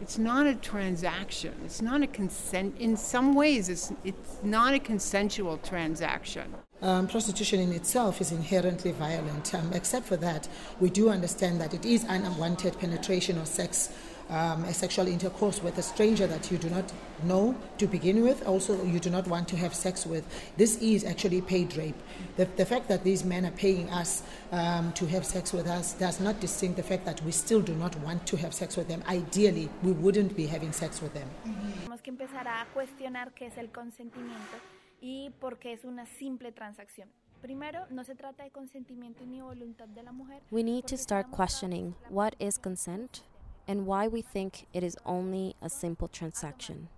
it's 0.00 0.18
not 0.18 0.46
a 0.46 0.54
transaction. 0.54 1.54
It's 1.64 1.82
not 1.82 2.02
a 2.02 2.06
consent. 2.06 2.76
In 2.78 2.96
some 2.96 3.34
ways, 3.34 3.68
it's, 3.68 3.92
it's 4.04 4.38
not 4.42 4.74
a 4.74 4.78
consensual 4.78 5.58
transaction. 5.58 6.54
Um, 6.82 7.08
prostitution 7.08 7.60
in 7.60 7.72
itself 7.72 8.20
is 8.20 8.32
inherently 8.32 8.92
violent. 8.92 9.54
Um, 9.54 9.72
except 9.72 10.06
for 10.06 10.16
that, 10.18 10.46
we 10.78 10.90
do 10.90 11.08
understand 11.08 11.60
that 11.60 11.72
it 11.72 11.86
is 11.86 12.04
unwanted 12.04 12.78
penetration 12.78 13.38
or 13.38 13.46
sex 13.46 13.90
um, 14.28 14.64
a 14.64 14.74
sexual 14.74 15.06
intercourse 15.06 15.62
with 15.62 15.78
a 15.78 15.82
stranger 15.82 16.26
that 16.26 16.50
you 16.50 16.58
do 16.58 16.68
not 16.70 16.92
know 17.24 17.54
to 17.78 17.86
begin 17.86 18.22
with, 18.22 18.46
also 18.46 18.82
you 18.84 18.98
do 18.98 19.10
not 19.10 19.26
want 19.28 19.48
to 19.48 19.56
have 19.56 19.74
sex 19.74 20.06
with. 20.06 20.24
This 20.56 20.78
is 20.78 21.04
actually 21.04 21.40
paid 21.40 21.76
rape. 21.76 21.96
The, 22.36 22.46
the 22.56 22.66
fact 22.66 22.88
that 22.88 23.04
these 23.04 23.24
men 23.24 23.46
are 23.46 23.52
paying 23.52 23.88
us 23.90 24.22
um, 24.52 24.92
to 24.92 25.06
have 25.06 25.24
sex 25.24 25.52
with 25.52 25.66
us 25.66 25.94
does 25.94 26.20
not 26.20 26.40
distinct 26.40 26.76
the 26.76 26.82
fact 26.82 27.04
that 27.04 27.22
we 27.22 27.32
still 27.32 27.60
do 27.60 27.74
not 27.74 27.96
want 28.00 28.26
to 28.26 28.36
have 28.36 28.52
sex 28.52 28.76
with 28.76 28.88
them. 28.88 29.02
Ideally, 29.08 29.68
we 29.82 29.92
wouldn't 29.92 30.36
be 30.36 30.46
having 30.46 30.72
sex 30.72 31.00
with 31.00 31.14
them. 31.14 31.28
Tenemos 31.44 32.02
que 32.02 32.10
empezar 32.10 32.46
a 32.48 32.66
cuestionar 32.74 33.32
qué 33.34 33.46
es 33.46 33.56
el 33.58 33.70
consentimiento 33.70 34.56
y 35.00 35.30
por 35.40 35.58
qué 35.58 35.72
es 35.72 35.84
una 35.84 36.06
simple 36.06 36.52
transacción. 36.52 37.08
Primero, 37.42 37.86
no 37.90 38.02
se 38.02 38.14
trata 38.14 38.42
de 38.42 38.50
consentimiento 38.50 39.24
ni 39.24 39.40
voluntad 39.40 39.86
de 39.88 40.02
la 40.02 40.10
mujer. 40.10 40.42
We 40.50 40.62
need 40.62 40.86
to 40.86 40.96
start 40.96 41.30
questioning 41.30 41.94
what 42.10 42.34
is 42.40 42.58
consent 42.58 43.22
and 43.68 43.86
why 43.86 44.08
we 44.08 44.22
think 44.22 44.66
it 44.72 44.82
is 44.82 44.96
only 45.04 45.56
a 45.60 45.68
simple 45.68 46.08
transaction. 46.08 46.88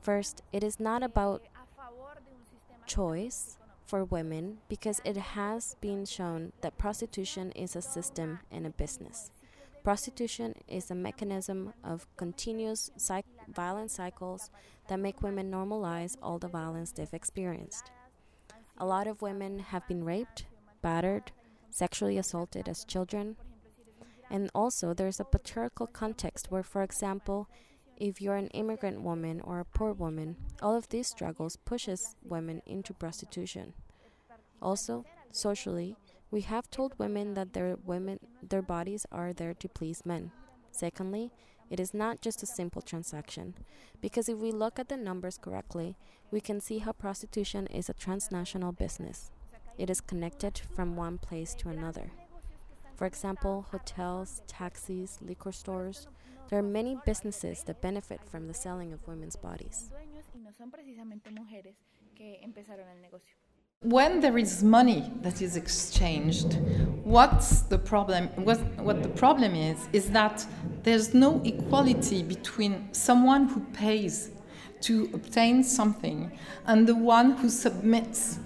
First, 0.00 0.42
it 0.52 0.62
is 0.62 0.78
not 0.78 1.02
about 1.02 1.42
choice 2.86 3.58
for 3.86 4.04
women 4.04 4.58
because 4.68 5.00
it 5.04 5.16
has 5.16 5.76
been 5.80 6.04
shown 6.04 6.52
that 6.60 6.78
prostitution 6.78 7.52
is 7.52 7.76
a 7.76 7.82
system 7.82 8.40
and 8.50 8.66
a 8.66 8.70
business. 8.70 9.30
Prostitution 9.84 10.54
is 10.66 10.90
a 10.90 10.96
mechanism 10.96 11.72
of 11.84 12.08
continuous 12.16 12.90
violent 13.48 13.90
cycles 13.90 14.50
that 14.88 14.98
make 14.98 15.22
women 15.22 15.50
normalize 15.50 16.16
all 16.20 16.38
the 16.38 16.48
violence 16.48 16.90
they've 16.90 17.14
experienced. 17.14 17.90
A 18.78 18.86
lot 18.86 19.06
of 19.06 19.22
women 19.22 19.60
have 19.60 19.86
been 19.86 20.04
raped, 20.04 20.46
battered, 20.82 21.30
sexually 21.70 22.18
assaulted 22.18 22.68
as 22.68 22.84
children, 22.84 23.36
and 24.30 24.50
also, 24.54 24.92
there's 24.92 25.20
a 25.20 25.24
patriarchal 25.24 25.86
context 25.86 26.50
where, 26.50 26.62
for 26.62 26.82
example, 26.82 27.48
if 27.96 28.20
you're 28.20 28.36
an 28.36 28.48
immigrant 28.48 29.02
woman 29.02 29.40
or 29.40 29.60
a 29.60 29.64
poor 29.64 29.92
woman, 29.92 30.36
all 30.60 30.76
of 30.76 30.88
these 30.88 31.06
struggles 31.06 31.56
pushes 31.56 32.16
women 32.22 32.60
into 32.66 32.92
prostitution. 32.92 33.72
Also, 34.60 35.04
socially, 35.30 35.96
we 36.30 36.40
have 36.42 36.68
told 36.70 36.98
women 36.98 37.34
that 37.34 37.52
their 37.52 37.76
women 37.84 38.18
their 38.42 38.62
bodies 38.62 39.06
are 39.12 39.32
there 39.32 39.54
to 39.54 39.68
please 39.68 40.04
men. 40.04 40.32
Secondly, 40.72 41.30
it 41.70 41.80
is 41.80 41.94
not 41.94 42.20
just 42.20 42.42
a 42.42 42.46
simple 42.46 42.82
transaction, 42.82 43.54
because 44.00 44.28
if 44.28 44.38
we 44.38 44.52
look 44.52 44.78
at 44.78 44.88
the 44.88 44.96
numbers 44.96 45.38
correctly, 45.38 45.96
we 46.30 46.40
can 46.40 46.60
see 46.60 46.78
how 46.78 46.92
prostitution 46.92 47.66
is 47.68 47.88
a 47.88 47.94
transnational 47.94 48.72
business. 48.72 49.30
It 49.78 49.90
is 49.90 50.00
connected 50.00 50.60
from 50.74 50.96
one 50.96 51.18
place 51.18 51.54
to 51.56 51.68
another. 51.68 52.10
For 52.96 53.06
example, 53.06 53.66
hotels, 53.70 54.40
taxis, 54.46 55.18
liquor 55.20 55.52
stores. 55.52 56.08
There 56.48 56.58
are 56.58 56.62
many 56.62 56.96
businesses 57.04 57.62
that 57.64 57.82
benefit 57.82 58.20
from 58.24 58.48
the 58.48 58.54
selling 58.54 58.94
of 58.94 59.06
women's 59.06 59.36
bodies. 59.36 59.90
When 63.82 64.20
there 64.20 64.38
is 64.38 64.64
money 64.64 65.12
that 65.20 65.42
is 65.42 65.56
exchanged, 65.56 66.58
what's 67.04 67.60
the 67.62 67.78
problem? 67.78 68.28
What, 68.36 68.58
what 68.78 69.02
the 69.02 69.10
problem 69.10 69.54
is 69.54 69.88
is 69.92 70.10
that 70.10 70.46
there's 70.82 71.12
no 71.12 71.42
equality 71.44 72.22
between 72.22 72.88
someone 72.92 73.48
who 73.48 73.60
pays 73.74 74.30
to 74.82 75.10
obtain 75.12 75.62
something 75.62 76.32
and 76.66 76.86
the 76.86 76.94
one 76.94 77.32
who 77.32 77.50
submits 77.50 78.38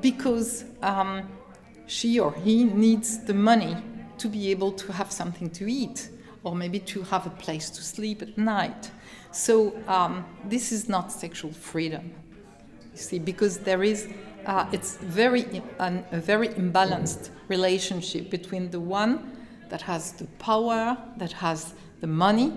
because 0.00 0.64
um, 0.82 1.28
she 1.86 2.18
or 2.18 2.32
he 2.32 2.64
needs 2.64 3.18
the 3.18 3.34
money 3.34 3.76
to 4.20 4.28
be 4.28 4.50
able 4.50 4.72
to 4.72 4.92
have 4.92 5.10
something 5.10 5.50
to 5.50 5.70
eat 5.70 6.08
or 6.42 6.54
maybe 6.54 6.78
to 6.78 7.02
have 7.02 7.26
a 7.26 7.30
place 7.30 7.70
to 7.70 7.82
sleep 7.82 8.22
at 8.22 8.36
night. 8.38 8.90
So 9.32 9.74
um, 9.86 10.24
this 10.44 10.72
is 10.72 10.88
not 10.88 11.12
sexual 11.12 11.52
freedom, 11.52 12.12
you 12.92 12.98
see, 12.98 13.18
because 13.18 13.58
there 13.58 13.82
is 13.82 14.08
uh, 14.46 14.66
it's 14.72 14.96
very 14.96 15.62
an, 15.78 16.04
a 16.12 16.20
very 16.20 16.48
imbalanced 16.48 17.30
relationship 17.48 18.30
between 18.30 18.70
the 18.70 18.80
one 18.80 19.36
that 19.68 19.82
has 19.82 20.12
the 20.12 20.26
power, 20.38 20.96
that 21.18 21.32
has 21.32 21.74
the 22.00 22.06
money, 22.06 22.52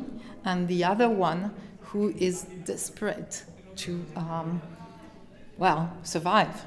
and 0.46 0.68
the 0.68 0.84
other 0.84 1.10
one 1.10 1.54
who 1.82 2.14
is 2.18 2.44
desperate 2.66 3.44
to, 3.76 4.04
um, 4.16 4.62
well, 5.58 5.92
survive. 6.04 6.66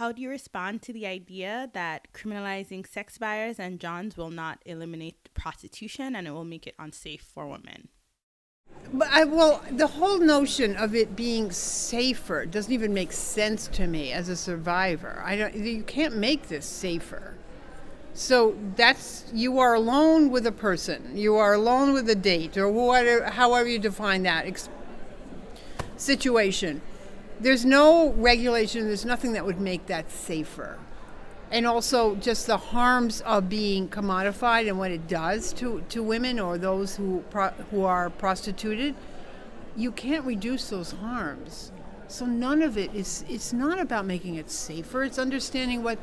How 0.00 0.12
do 0.12 0.22
you 0.22 0.30
respond 0.30 0.80
to 0.84 0.94
the 0.94 1.06
idea 1.06 1.68
that 1.74 2.08
criminalizing 2.14 2.86
sex 2.86 3.18
buyers 3.18 3.60
and 3.60 3.78
johns 3.78 4.16
will 4.16 4.30
not 4.30 4.62
eliminate 4.64 5.28
prostitution 5.34 6.16
and 6.16 6.26
it 6.26 6.30
will 6.30 6.46
make 6.46 6.66
it 6.66 6.74
unsafe 6.78 7.20
for 7.20 7.46
women? 7.46 7.88
But 8.94 9.08
I, 9.10 9.24
well, 9.24 9.62
the 9.70 9.86
whole 9.86 10.18
notion 10.18 10.74
of 10.74 10.94
it 10.94 11.16
being 11.16 11.52
safer 11.52 12.46
doesn't 12.46 12.72
even 12.72 12.94
make 12.94 13.12
sense 13.12 13.68
to 13.74 13.86
me 13.86 14.10
as 14.10 14.30
a 14.30 14.36
survivor. 14.36 15.22
I 15.22 15.36
don't. 15.36 15.54
You 15.54 15.82
can't 15.82 16.16
make 16.16 16.48
this 16.48 16.64
safer. 16.64 17.34
So 18.14 18.56
that's 18.76 19.26
you 19.34 19.58
are 19.58 19.74
alone 19.74 20.30
with 20.30 20.46
a 20.46 20.52
person, 20.52 21.14
you 21.14 21.36
are 21.36 21.52
alone 21.52 21.92
with 21.92 22.08
a 22.08 22.14
date, 22.14 22.56
or 22.56 22.70
whatever, 22.70 23.26
however 23.26 23.68
you 23.68 23.78
define 23.78 24.22
that 24.22 24.46
ex- 24.46 24.70
situation. 25.98 26.80
There's 27.40 27.64
no 27.64 28.12
regulation. 28.12 28.86
There's 28.86 29.06
nothing 29.06 29.32
that 29.32 29.46
would 29.46 29.60
make 29.60 29.86
that 29.86 30.10
safer. 30.10 30.78
And 31.50 31.66
also, 31.66 32.14
just 32.16 32.46
the 32.46 32.58
harms 32.58 33.22
of 33.22 33.48
being 33.48 33.88
commodified 33.88 34.68
and 34.68 34.78
what 34.78 34.90
it 34.90 35.08
does 35.08 35.52
to, 35.54 35.82
to 35.88 36.02
women 36.02 36.38
or 36.38 36.58
those 36.58 36.96
who 36.96 37.24
pro- 37.30 37.50
who 37.70 37.84
are 37.84 38.10
prostituted. 38.10 38.94
You 39.76 39.90
can't 39.90 40.24
reduce 40.24 40.68
those 40.68 40.92
harms. 40.92 41.72
So 42.08 42.26
none 42.26 42.60
of 42.62 42.76
it 42.76 42.94
is. 42.94 43.24
It's 43.28 43.52
not 43.52 43.80
about 43.80 44.04
making 44.04 44.34
it 44.34 44.50
safer. 44.50 45.02
It's 45.02 45.18
understanding 45.18 45.82
what 45.82 45.98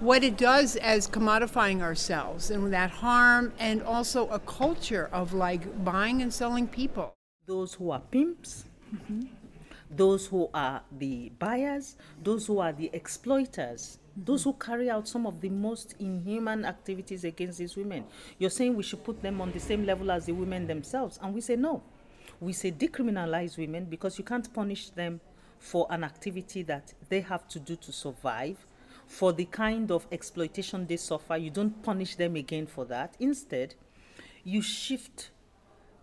what 0.00 0.24
it 0.24 0.38
does 0.38 0.76
as 0.76 1.06
commodifying 1.06 1.82
ourselves 1.82 2.50
and 2.50 2.72
that 2.72 2.90
harm 2.90 3.52
and 3.58 3.82
also 3.82 4.26
a 4.28 4.38
culture 4.38 5.10
of 5.12 5.34
like 5.34 5.84
buying 5.84 6.22
and 6.22 6.32
selling 6.32 6.66
people 6.66 7.14
those 7.46 7.74
who 7.74 7.90
are 7.90 8.00
pimps 8.10 8.64
mm-hmm. 8.94 9.26
Those 9.90 10.26
who 10.26 10.48
are 10.54 10.82
the 10.98 11.30
buyers 11.38 11.96
those 12.22 12.46
who 12.46 12.58
are 12.58 12.72
the 12.72 12.90
exploiters 12.92 13.98
those 14.16 14.44
who 14.44 14.52
carry 14.54 14.90
out 14.90 15.08
some 15.08 15.26
of 15.26 15.40
the 15.40 15.48
most 15.48 15.94
inhuman 15.98 16.64
activities 16.64 17.24
against 17.24 17.58
these 17.58 17.76
women. 17.76 18.04
You're 18.38 18.50
saying 18.50 18.74
we 18.74 18.82
should 18.82 19.04
put 19.04 19.22
them 19.22 19.40
on 19.40 19.52
the 19.52 19.60
same 19.60 19.84
level 19.84 20.10
as 20.10 20.26
the 20.26 20.32
women 20.32 20.66
themselves. 20.66 21.18
And 21.22 21.34
we 21.34 21.40
say 21.40 21.56
no. 21.56 21.82
We 22.40 22.52
say 22.52 22.72
decriminalize 22.72 23.58
women 23.58 23.84
because 23.84 24.18
you 24.18 24.24
can't 24.24 24.52
punish 24.52 24.90
them 24.90 25.20
for 25.58 25.86
an 25.90 26.04
activity 26.04 26.62
that 26.62 26.94
they 27.08 27.20
have 27.20 27.46
to 27.48 27.58
do 27.58 27.76
to 27.76 27.92
survive. 27.92 28.66
For 29.06 29.32
the 29.32 29.44
kind 29.46 29.90
of 29.90 30.06
exploitation 30.12 30.86
they 30.86 30.96
suffer 30.96 31.36
you 31.36 31.50
don't 31.50 31.82
punish 31.82 32.16
them 32.16 32.36
again 32.36 32.66
for 32.66 32.84
that. 32.86 33.16
Instead 33.18 33.74
you 34.44 34.62
shift 34.62 35.30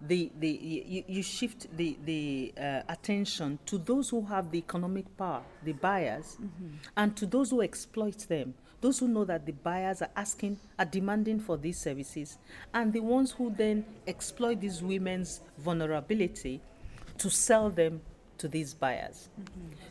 the, 0.02 0.32
the 0.40 0.48
you, 0.48 1.04
you 1.08 1.24
shift 1.24 1.68
the, 1.76 1.98
the 2.06 2.54
uh, 2.60 2.82
attention 2.90 3.58
to 3.66 3.78
those 3.78 4.10
who 4.10 4.24
have 4.26 4.52
the 4.52 4.60
economic 4.60 5.06
power 5.18 5.42
the 5.64 5.74
buyers 5.74 6.38
and 6.96 7.16
to 7.18 7.26
those 7.26 7.50
who 7.50 7.62
exploit 7.62 8.18
them 8.28 8.54
those 8.80 9.00
who 9.00 9.08
know 9.08 9.26
that 9.26 9.46
the 9.46 9.52
buyers 9.54 10.02
are 10.02 10.10
asking 10.16 10.60
are 10.78 10.86
demanding 10.86 11.40
for 11.40 11.58
these 11.58 11.80
services 11.80 12.38
and 12.74 12.94
the 12.94 13.00
ones 13.00 13.32
who 13.32 13.50
then 13.50 13.84
exploit 14.06 14.62
these 14.62 14.84
women's 14.84 15.42
vulnerability 15.58 16.62
to 17.18 17.30
sell 17.30 17.70
them 17.70 18.00
to 18.38 18.48
these 18.48 18.74
buyers. 18.74 19.30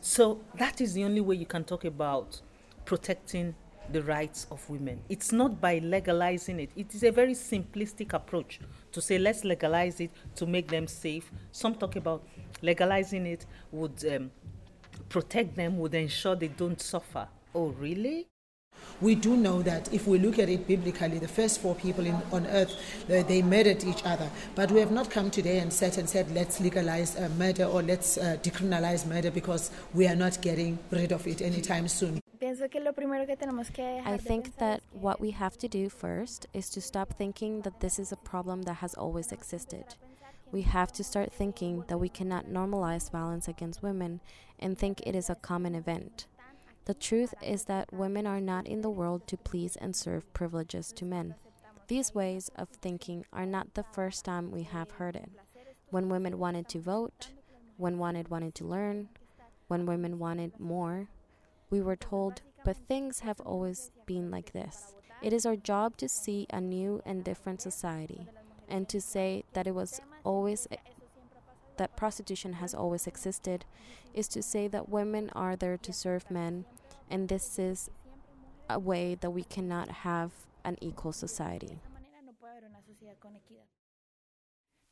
So 0.01 0.41
that 0.55 0.81
is 0.81 0.95
the 0.95 1.05
only 1.05 1.21
way 1.21 1.37
you 1.37 1.47
can 1.47 1.65
talk 1.65 1.85
about 1.85 2.41
protecting 2.85 3.55
the 3.93 4.03
rights 4.03 4.47
of 4.51 4.69
women. 4.69 5.01
It's 5.09 5.33
not 5.33 5.61
by 5.61 5.79
legalizing 5.79 6.61
it. 6.61 6.71
It 6.77 6.95
is 6.95 7.03
a 7.03 7.11
very 7.11 7.35
simplistic 7.35 8.13
approach 8.13 8.61
to 8.93 9.01
say 9.01 9.19
let's 9.19 9.45
legalize 9.45 10.01
it 10.01 10.11
to 10.37 10.47
make 10.47 10.69
them 10.69 10.87
safe. 10.87 11.31
Some 11.53 11.75
talk 11.75 11.97
about 11.97 12.27
legalizing 12.63 13.27
it 13.27 13.47
would 13.73 14.05
um, 14.11 14.31
protect 15.09 15.57
them, 15.57 15.79
would 15.79 15.95
ensure 15.95 16.35
they 16.37 16.49
don't 16.49 16.81
suffer. 16.81 17.29
Oh, 17.55 17.69
really? 17.79 18.27
We 19.01 19.15
do 19.15 19.37
know 19.37 19.63
that 19.63 19.93
if 19.93 20.07
we 20.07 20.19
look 20.19 20.39
at 20.39 20.49
it 20.49 20.67
biblically, 20.67 21.19
the 21.19 21.29
first 21.29 21.61
four 21.61 21.75
people 21.75 22.07
in, 22.07 22.15
on 22.33 22.47
earth, 22.47 22.75
they, 23.07 23.23
they 23.23 23.43
murdered 23.43 23.85
each 23.85 24.05
other. 24.05 24.31
But 24.55 24.71
we 24.71 24.81
have 24.81 24.91
not 24.91 25.11
come 25.11 25.31
today 25.31 25.59
and 25.59 25.71
sat 25.71 25.99
and 25.99 26.09
said, 26.09 26.31
let's 26.35 26.61
legalize 26.61 27.17
uh, 27.17 27.29
murder 27.37 27.65
or 27.65 27.83
let's 27.83 28.17
uh, 28.17 28.39
decriminalize 28.43 29.07
murder 29.07 29.31
because 29.31 29.71
we 29.93 30.07
are 30.07 30.17
not 30.17 30.41
getting 30.41 30.79
rid 30.91 31.13
of 31.13 31.27
it 31.27 31.43
anytime 31.43 31.89
soon. 31.89 32.21
Pienso 32.57 32.71
que 32.71 32.81
lo 32.81 32.95
primero 32.95 33.27
que 33.27 33.37
tenemos 33.37 33.71
que 33.71 33.83
dejar 33.83 34.15
I 34.15 34.17
think 34.17 34.57
that 34.57 34.81
what 34.93 35.21
we 35.21 35.33
have 35.33 35.59
to 35.59 35.69
do 35.69 35.91
first 35.91 36.47
is 36.55 36.71
to 36.71 36.81
stop 36.81 37.13
thinking 37.13 37.61
that 37.63 37.81
this 37.81 37.99
is 37.99 38.13
a 38.13 38.17
problem 38.17 38.63
that 38.63 38.77
has 38.77 38.95
always 38.95 39.31
existed. 39.31 39.85
We 40.53 40.63
have 40.63 40.91
to 40.93 41.05
start 41.05 41.35
thinking 41.35 41.85
that 41.89 41.99
we 41.99 42.09
cannot 42.09 42.47
normalize 42.47 43.11
violence 43.11 43.47
against 43.47 43.83
women 43.83 44.23
and 44.59 44.79
think 44.79 45.03
it 45.03 45.15
is 45.15 45.29
a 45.29 45.35
common 45.35 45.75
event. 45.75 46.29
The 46.87 46.95
truth 46.95 47.35
is 47.43 47.65
that 47.65 47.93
women 47.93 48.27
are 48.27 48.41
not 48.41 48.67
in 48.67 48.81
the 48.81 48.89
world 48.89 49.27
to 49.27 49.37
please 49.37 49.77
and 49.77 49.95
serve 49.95 50.33
privileges 50.33 50.93
to 50.93 51.05
men. 51.05 51.35
These 51.89 52.15
ways 52.15 52.51
of 52.57 52.71
thinking 52.71 53.27
are 53.35 53.45
not 53.45 53.75
the 53.75 53.85
first 53.93 54.25
time 54.25 54.51
we 54.51 54.63
have 54.63 54.93
heard 54.93 55.17
it. 55.17 55.29
When 55.91 56.09
women 56.09 56.39
wanted 56.39 56.71
to 56.71 56.81
vote, 56.81 57.33
when 57.77 57.99
women 57.99 58.25
wanted 58.31 58.55
to 58.55 58.65
learn, 58.65 59.11
when 59.69 59.85
women 59.85 60.19
wanted 60.19 60.59
more, 60.59 61.09
we 61.71 61.81
were 61.81 61.97
told, 61.97 62.43
but 62.65 62.77
things 62.77 63.21
have 63.21 63.41
always 63.41 63.91
been 64.07 64.31
like 64.31 64.53
this. 64.53 64.95
It 65.23 65.33
is 65.33 65.47
our 65.47 65.57
job 65.57 65.97
to 65.99 66.09
see 66.09 66.47
a 66.51 66.61
new 66.61 67.03
and 67.05 67.25
different 67.25 67.61
society 67.61 68.29
and 68.69 68.89
to 68.89 69.01
say 69.01 69.45
that 69.53 69.67
it 69.67 69.75
was 69.75 70.01
always 70.25 70.67
that 71.77 71.97
prostitution 71.97 72.55
has 72.55 72.75
always 72.75 73.07
existed 73.07 73.65
is 74.15 74.29
to 74.29 74.43
say 74.43 74.67
that 74.69 74.89
women 74.89 75.31
are 75.35 75.57
there 75.57 75.77
to 75.77 75.93
serve 75.93 76.31
men 76.31 76.65
and 77.11 77.29
this 77.29 77.59
is 77.59 77.91
a 78.69 78.79
way 78.79 79.15
that 79.15 79.31
we 79.31 79.45
cannot 79.45 79.89
have 79.91 80.33
an 80.65 80.77
equal 80.81 81.13
society. 81.13 81.79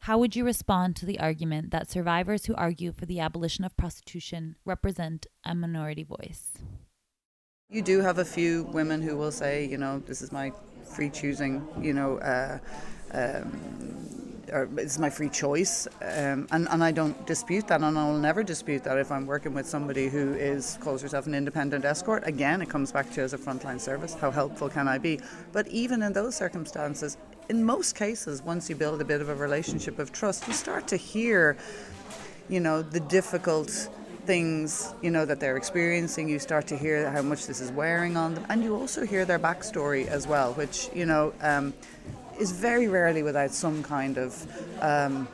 How 0.04 0.18
would 0.18 0.36
you 0.36 0.44
respond 0.44 0.96
to 0.96 1.06
the 1.06 1.18
argument 1.18 1.70
that 1.70 1.90
survivors 1.90 2.44
who 2.44 2.54
argue 2.56 2.92
for 2.92 3.06
the 3.06 3.20
abolition 3.20 3.64
of 3.64 3.74
prostitution 3.78 4.56
represent 4.66 5.26
a 5.44 5.54
minority 5.54 6.02
voice? 6.02 6.50
You 7.70 7.80
do 7.80 8.00
have 8.00 8.18
a 8.18 8.24
few 8.24 8.64
women 8.64 9.00
who 9.00 9.16
will 9.16 9.32
say, 9.32 9.64
you 9.64 9.78
know, 9.78 10.00
this 10.00 10.20
is 10.20 10.30
my 10.30 10.52
free 10.94 11.08
choosing, 11.08 11.66
you 11.80 11.94
know, 11.94 12.18
uh, 12.18 12.58
um, 13.12 14.04
or 14.52 14.68
it's 14.76 14.98
my 14.98 15.08
free 15.08 15.30
choice, 15.30 15.88
um, 16.02 16.46
and 16.50 16.68
and 16.70 16.84
I 16.84 16.92
don't 16.92 17.26
dispute 17.26 17.66
that, 17.68 17.80
and 17.80 17.98
I 17.98 18.10
will 18.10 18.18
never 18.18 18.42
dispute 18.42 18.84
that 18.84 18.98
if 18.98 19.10
I'm 19.10 19.26
working 19.26 19.54
with 19.54 19.66
somebody 19.66 20.10
who 20.10 20.34
is 20.34 20.78
calls 20.82 21.00
herself 21.00 21.26
an 21.26 21.34
independent 21.34 21.86
escort. 21.86 22.26
Again, 22.26 22.60
it 22.60 22.68
comes 22.68 22.92
back 22.92 23.10
to 23.12 23.22
as 23.22 23.32
a 23.32 23.38
frontline 23.38 23.80
service, 23.80 24.12
how 24.12 24.30
helpful 24.30 24.68
can 24.68 24.86
I 24.86 24.98
be? 24.98 25.18
But 25.52 25.66
even 25.68 26.02
in 26.02 26.12
those 26.12 26.36
circumstances, 26.36 27.16
in 27.48 27.64
most 27.64 27.94
cases, 27.94 28.42
once 28.42 28.68
you 28.68 28.76
build 28.76 29.00
a 29.00 29.04
bit 29.04 29.20
of 29.20 29.28
a 29.28 29.34
relationship 29.34 29.98
of 29.98 30.12
trust, 30.12 30.46
you 30.46 30.54
start 30.54 30.88
to 30.88 30.96
hear, 30.96 31.56
you 32.48 32.60
know, 32.60 32.82
the 32.82 33.00
difficult 33.00 33.88
things 34.24 34.94
you 35.02 35.10
know 35.10 35.26
that 35.26 35.38
they're 35.38 35.56
experiencing. 35.56 36.28
You 36.28 36.38
start 36.38 36.66
to 36.68 36.76
hear 36.76 37.10
how 37.10 37.22
much 37.22 37.46
this 37.46 37.60
is 37.60 37.70
wearing 37.70 38.16
on 38.16 38.34
them. 38.34 38.46
And 38.48 38.64
you 38.64 38.74
also 38.74 39.04
hear 39.04 39.24
their 39.24 39.38
backstory 39.38 40.06
as 40.06 40.26
well 40.26 40.54
which 40.54 40.88
you 40.94 41.04
know 41.04 41.34
um, 41.42 41.74
is 42.40 42.50
very 42.52 42.88
rarely 42.88 43.22
without 43.22 43.50
some 43.50 43.82
kind 43.82 44.16
of 44.16 44.82
um, 44.82 45.28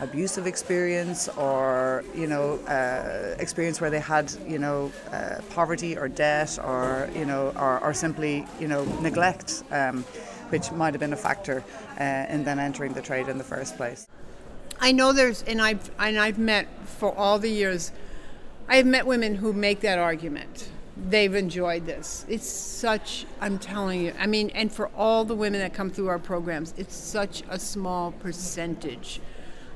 abusive 0.00 0.46
experience 0.46 1.28
or 1.28 2.04
you 2.16 2.26
know 2.26 2.58
uh, 2.66 3.36
experience 3.38 3.80
where 3.80 3.90
they 3.90 4.00
had 4.00 4.32
you 4.46 4.58
know 4.58 4.90
uh, 5.12 5.36
poverty 5.50 5.96
or 5.96 6.08
debt 6.08 6.58
or 6.64 7.08
you 7.14 7.24
know 7.24 7.52
or, 7.56 7.78
or 7.80 7.94
simply 7.94 8.44
you 8.58 8.68
know 8.68 8.84
neglect. 9.00 9.62
Um, 9.70 10.04
which 10.50 10.70
might 10.72 10.94
have 10.94 11.00
been 11.00 11.12
a 11.12 11.16
factor 11.16 11.64
uh, 12.00 12.26
in 12.28 12.44
them 12.44 12.58
entering 12.58 12.92
the 12.92 13.02
trade 13.02 13.28
in 13.28 13.38
the 13.38 13.44
first 13.44 13.76
place 13.76 14.06
I 14.80 14.92
know 14.92 15.12
there's, 15.12 15.42
and 15.44 15.60
I've 15.60 15.90
and 15.98 16.18
I've 16.18 16.38
met 16.38 16.68
for 16.84 17.14
all 17.16 17.38
the 17.38 17.48
years, 17.48 17.92
I've 18.68 18.86
met 18.86 19.06
women 19.06 19.36
who 19.36 19.52
make 19.52 19.80
that 19.80 19.98
argument. 19.98 20.68
They've 20.96 21.34
enjoyed 21.34 21.86
this. 21.86 22.24
It's 22.28 22.48
such, 22.48 23.26
I'm 23.40 23.58
telling 23.58 24.00
you. 24.02 24.12
I 24.18 24.26
mean, 24.26 24.50
and 24.50 24.70
for 24.70 24.88
all 24.88 25.24
the 25.24 25.34
women 25.34 25.60
that 25.60 25.74
come 25.74 25.90
through 25.90 26.08
our 26.08 26.18
programs, 26.20 26.72
it's 26.76 26.94
such 26.94 27.42
a 27.48 27.58
small 27.58 28.12
percentage 28.12 29.20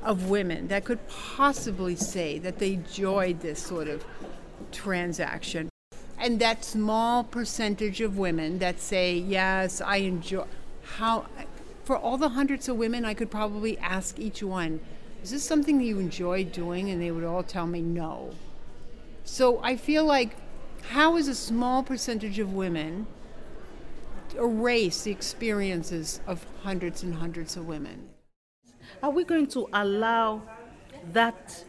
of 0.01 0.29
women 0.29 0.69
that 0.69 0.85
could 0.85 0.99
possibly 1.09 1.95
say 1.95 2.39
that 2.39 2.59
they 2.59 2.73
enjoyed 2.73 3.41
this 3.41 3.61
sort 3.61 3.89
of 3.89 4.05
transaction. 4.71 5.69
And 6.17 6.39
that 6.39 6.63
small 6.63 7.23
percentage 7.23 7.99
of 7.99 8.17
women 8.17 8.59
that 8.59 8.79
say, 8.79 9.15
yes, 9.15 9.81
I 9.81 9.97
enjoy, 9.97 10.45
how, 10.97 11.25
for 11.83 11.97
all 11.97 12.17
the 12.17 12.29
hundreds 12.29 12.67
of 12.67 12.77
women, 12.77 13.05
I 13.05 13.13
could 13.13 13.31
probably 13.31 13.77
ask 13.79 14.19
each 14.19 14.43
one, 14.43 14.79
is 15.23 15.31
this 15.31 15.43
something 15.43 15.77
that 15.79 15.83
you 15.85 15.99
enjoy 15.99 16.45
doing? 16.45 16.89
And 16.89 17.01
they 17.01 17.11
would 17.11 17.23
all 17.23 17.43
tell 17.43 17.67
me 17.67 17.81
no. 17.81 18.31
So 19.25 19.59
I 19.61 19.75
feel 19.75 20.05
like, 20.05 20.35
how 20.89 21.17
is 21.17 21.27
a 21.27 21.35
small 21.35 21.83
percentage 21.83 22.39
of 22.39 22.53
women 22.53 23.05
erase 24.35 25.03
the 25.03 25.11
experiences 25.11 26.21
of 26.25 26.45
hundreds 26.63 27.03
and 27.03 27.15
hundreds 27.15 27.57
of 27.57 27.67
women? 27.67 28.09
Are 29.03 29.11
we 29.11 29.23
going 29.23 29.47
to 29.47 29.67
allow 29.73 30.41
that 31.11 31.65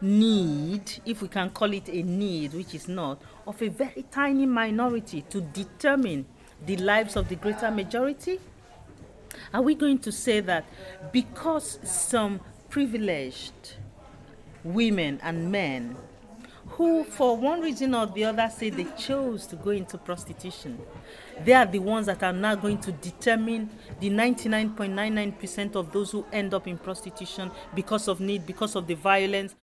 need, 0.00 1.00
if 1.06 1.22
we 1.22 1.28
can 1.28 1.50
call 1.50 1.72
it 1.72 1.88
a 1.88 2.02
need, 2.02 2.54
which 2.54 2.74
is 2.74 2.88
not, 2.88 3.22
of 3.46 3.60
a 3.62 3.68
very 3.68 4.04
tiny 4.10 4.46
minority 4.46 5.22
to 5.30 5.40
determine 5.40 6.26
the 6.66 6.76
lives 6.76 7.16
of 7.16 7.28
the 7.28 7.36
greater 7.36 7.70
majority? 7.70 8.38
Are 9.52 9.62
we 9.62 9.74
going 9.74 9.98
to 10.00 10.12
say 10.12 10.40
that 10.40 10.64
because 11.12 11.78
some 11.84 12.40
privileged 12.70 13.74
women 14.64 15.20
and 15.22 15.50
men 15.50 15.96
who, 16.68 17.04
for 17.04 17.36
one 17.36 17.60
reason 17.60 17.94
or 17.94 18.06
the 18.06 18.24
other, 18.24 18.48
say 18.48 18.70
they 18.70 18.86
chose 18.96 19.46
to 19.46 19.56
go 19.56 19.70
into 19.70 19.98
prostitution. 19.98 20.78
They 21.44 21.52
are 21.52 21.66
the 21.66 21.78
ones 21.78 22.06
that 22.06 22.22
are 22.22 22.32
now 22.32 22.54
going 22.54 22.78
to 22.78 22.92
determine 22.92 23.68
the 24.00 24.08
99.99% 24.08 25.76
of 25.76 25.92
those 25.92 26.12
who 26.12 26.24
end 26.32 26.54
up 26.54 26.66
in 26.66 26.78
prostitution 26.78 27.50
because 27.74 28.08
of 28.08 28.20
need, 28.20 28.46
because 28.46 28.74
of 28.74 28.86
the 28.86 28.94
violence. 28.94 29.54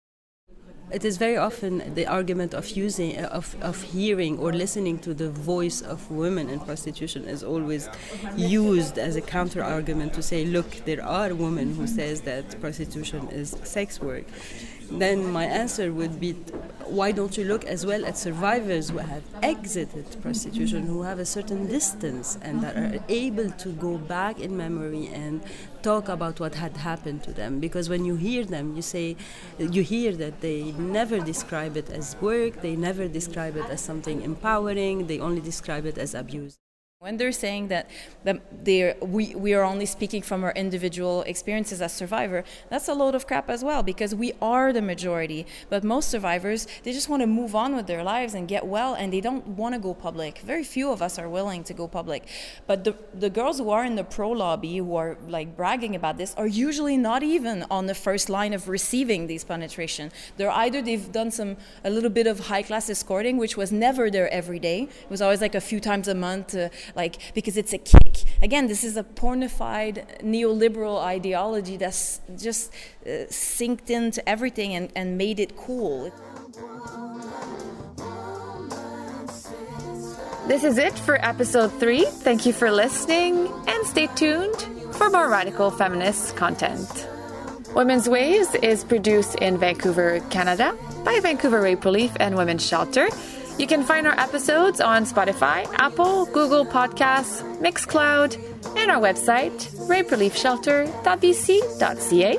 It 0.91 1.05
is 1.05 1.19
very 1.19 1.37
often 1.37 1.95
the 1.95 2.07
argument 2.07 2.55
of 2.55 2.71
using, 2.71 3.19
of, 3.19 3.55
of 3.61 3.83
hearing 3.83 4.39
or 4.39 4.53
listening 4.53 4.99
to 5.01 5.13
the 5.13 5.31
voice 5.31 5.83
of 5.83 6.11
women 6.11 6.49
in 6.49 6.61
prostitution 6.61 7.25
is 7.25 7.45
always 7.45 7.91
used 8.37 8.99
as 8.99 9.15
a 9.15 9.21
counter 9.21 9.63
argument 9.63 10.15
to 10.15 10.23
say, 10.23 10.47
look, 10.47 10.71
there 10.87 11.05
are 11.05 11.35
women 11.35 11.75
who 11.75 11.87
says 11.87 12.23
that 12.23 12.59
prostitution 12.61 13.29
is 13.29 13.57
sex 13.65 14.01
work. 14.01 14.25
Then 14.91 15.31
my 15.31 15.45
answer 15.45 15.93
would 15.93 16.19
be 16.19 16.37
why 16.91 17.13
don't 17.13 17.37
you 17.37 17.45
look 17.45 17.65
as 17.65 17.85
well 17.85 18.05
at 18.05 18.17
survivors 18.17 18.91
who 18.91 18.99
have 18.99 19.23
exited 19.43 20.21
prostitution, 20.23 20.87
who 20.87 21.03
have 21.03 21.19
a 21.19 21.27
certain 21.27 21.67
distance 21.67 22.39
and 22.43 22.63
that 22.63 22.77
are 22.77 23.03
able 23.09 23.51
to 23.51 23.69
go 23.73 23.99
back 23.99 24.41
in 24.41 24.57
memory 24.57 25.09
and 25.09 25.43
talk 25.83 26.09
about 26.09 26.41
what 26.41 26.55
had 26.55 26.77
happened 26.77 27.23
to 27.25 27.33
them? 27.33 27.61
Because 27.61 27.89
when 27.89 28.05
you 28.05 28.17
hear 28.17 28.45
them, 28.45 28.75
you 28.77 28.83
say, 28.83 29.17
you 29.59 29.83
hear 29.83 30.13
that 30.13 30.41
they 30.41 30.73
never 30.73 31.21
describe 31.21 31.77
it 31.77 31.91
as 31.91 32.17
work, 32.21 32.63
they 32.63 32.77
never 32.77 33.09
describe 33.09 33.57
it 33.57 33.67
as 33.71 33.81
something 33.81 34.23
empowering, 34.23 35.07
they 35.07 35.21
only 35.21 35.41
describe 35.41 35.87
it 35.87 35.99
as 35.99 36.15
abuse. 36.15 36.59
When 37.01 37.17
they're 37.17 37.31
saying 37.31 37.69
that 37.69 37.89
the, 38.25 38.97
we, 39.01 39.33
we 39.37 39.55
are 39.55 39.63
only 39.63 39.87
speaking 39.87 40.21
from 40.21 40.43
our 40.43 40.51
individual 40.51 41.23
experiences 41.23 41.81
as 41.81 41.93
survivor, 41.93 42.43
that's 42.71 42.89
a 42.89 42.93
load 42.93 43.15
of 43.15 43.25
crap 43.25 43.49
as 43.49 43.63
well 43.63 43.85
because 43.85 44.17
we 44.17 44.33
are 44.43 44.73
the 44.73 44.83
majority. 44.83 45.47
But 45.71 45.85
most 45.85 46.09
survivors, 46.09 46.67
they 46.83 46.93
just 46.93 47.09
want 47.09 47.23
to 47.23 47.29
move 47.29 47.55
on 47.55 47.77
with 47.77 47.87
their 47.87 48.03
lives 48.03 48.35
and 48.35 48.49
get 48.49 48.67
well 48.67 48.95
and 48.95 49.13
they 49.13 49.21
don't 49.21 49.47
want 49.47 49.77
to 49.77 49.79
go 49.81 49.95
public. 49.95 50.39
Very 50.39 50.65
few 50.65 50.91
of 50.91 51.01
us 51.01 51.21
are 51.21 51.29
willing 51.29 51.63
to 51.65 51.73
go 51.73 51.87
public. 51.87 52.27
But 52.67 52.83
the, 52.83 52.97
the 53.15 53.31
girls 53.31 53.59
who 53.59 53.71
are 53.71 53.85
in 53.85 53.95
the 53.95 54.03
pro 54.03 54.33
lobby, 54.33 54.79
who 54.79 54.97
are 54.97 55.17
like 55.29 55.57
bragging 55.57 55.95
about 55.95 56.19
this, 56.19 56.35
are 56.35 56.49
usually 56.49 56.97
not 56.97 57.23
even 57.23 57.65
on 57.71 57.87
the 57.87 57.95
first 57.95 58.29
line 58.29 58.53
of 58.53 58.69
receiving 58.69 59.29
these 59.29 59.45
penetration. 59.45 60.11
They're 60.37 60.51
either 60.51 60.83
they've 60.83 61.13
done 61.13 61.31
some, 61.31 61.59
a 61.85 61.91
little 61.91 62.11
bit 62.11 62.27
of 62.27 62.49
high 62.49 62.63
class 62.63 62.91
escorting, 62.91 63.37
which 63.37 63.57
was 63.57 63.71
never 63.71 64.11
there 64.11 64.29
every 64.33 64.59
day. 64.59 64.83
It 64.83 65.11
was 65.11 65.23
always 65.23 65.41
like 65.41 65.55
a 65.55 65.61
few 65.61 65.79
times 65.79 66.09
a 66.09 66.15
month. 66.17 66.57
Uh, 66.57 66.71
like 66.95 67.35
because 67.35 67.57
it's 67.57 67.73
a 67.73 67.79
kick. 67.79 68.25
Again, 68.43 68.67
this 68.69 68.85
is 68.85 68.97
a 68.97 69.05
pornified 69.05 70.23
neoliberal 70.23 70.99
ideology 71.03 71.77
that's 71.77 72.21
just 72.37 72.73
uh, 73.05 73.29
synced 73.31 73.91
into 73.91 74.27
everything 74.29 74.75
and, 74.75 74.91
and 74.95 75.19
made 75.19 75.41
it 75.41 75.57
cool. 75.57 76.13
This 80.47 80.65
is 80.65 80.79
it 80.79 80.99
for 80.99 81.23
episode 81.23 81.69
three. 81.79 82.07
Thank 82.07 82.47
you 82.47 82.55
for 82.55 82.71
listening 82.71 83.53
and 83.67 83.87
stay 83.87 84.07
tuned 84.15 84.57
for 84.93 85.11
more 85.11 85.29
radical 85.29 85.71
feminist 85.71 86.37
content. 86.37 87.07
Women's 87.75 88.09
Waves 88.09 88.55
is 88.55 88.83
produced 88.83 89.35
in 89.37 89.59
Vancouver, 89.59 90.21
Canada 90.31 90.75
by 91.05 91.21
Vancouver 91.21 91.61
Rape 91.61 91.85
Relief 91.85 92.13
and 92.19 92.35
Women's 92.35 92.67
Shelter. 92.67 93.09
You 93.59 93.67
can 93.67 93.83
find 93.83 94.07
our 94.07 94.19
episodes 94.19 94.81
on 94.81 95.05
Spotify, 95.05 95.69
Apple, 95.79 96.25
Google 96.27 96.65
Podcasts, 96.65 97.43
Mixcloud, 97.59 98.37
and 98.77 98.89
our 98.89 99.01
website, 99.01 99.69
rapereliefshelter.bc.ca. 99.89 102.37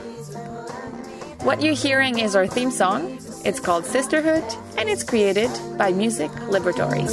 What 1.45 1.62
you're 1.62 1.73
hearing 1.73 2.19
is 2.19 2.38
our 2.38 2.47
theme 2.47 2.71
song. 2.71 3.19
It's 3.43 3.60
called 3.60 3.86
Sisterhood, 3.86 4.45
and 4.77 4.88
it's 4.89 5.03
created 5.03 5.51
by 5.77 5.91
Music 5.91 6.32
woman. 6.49 7.10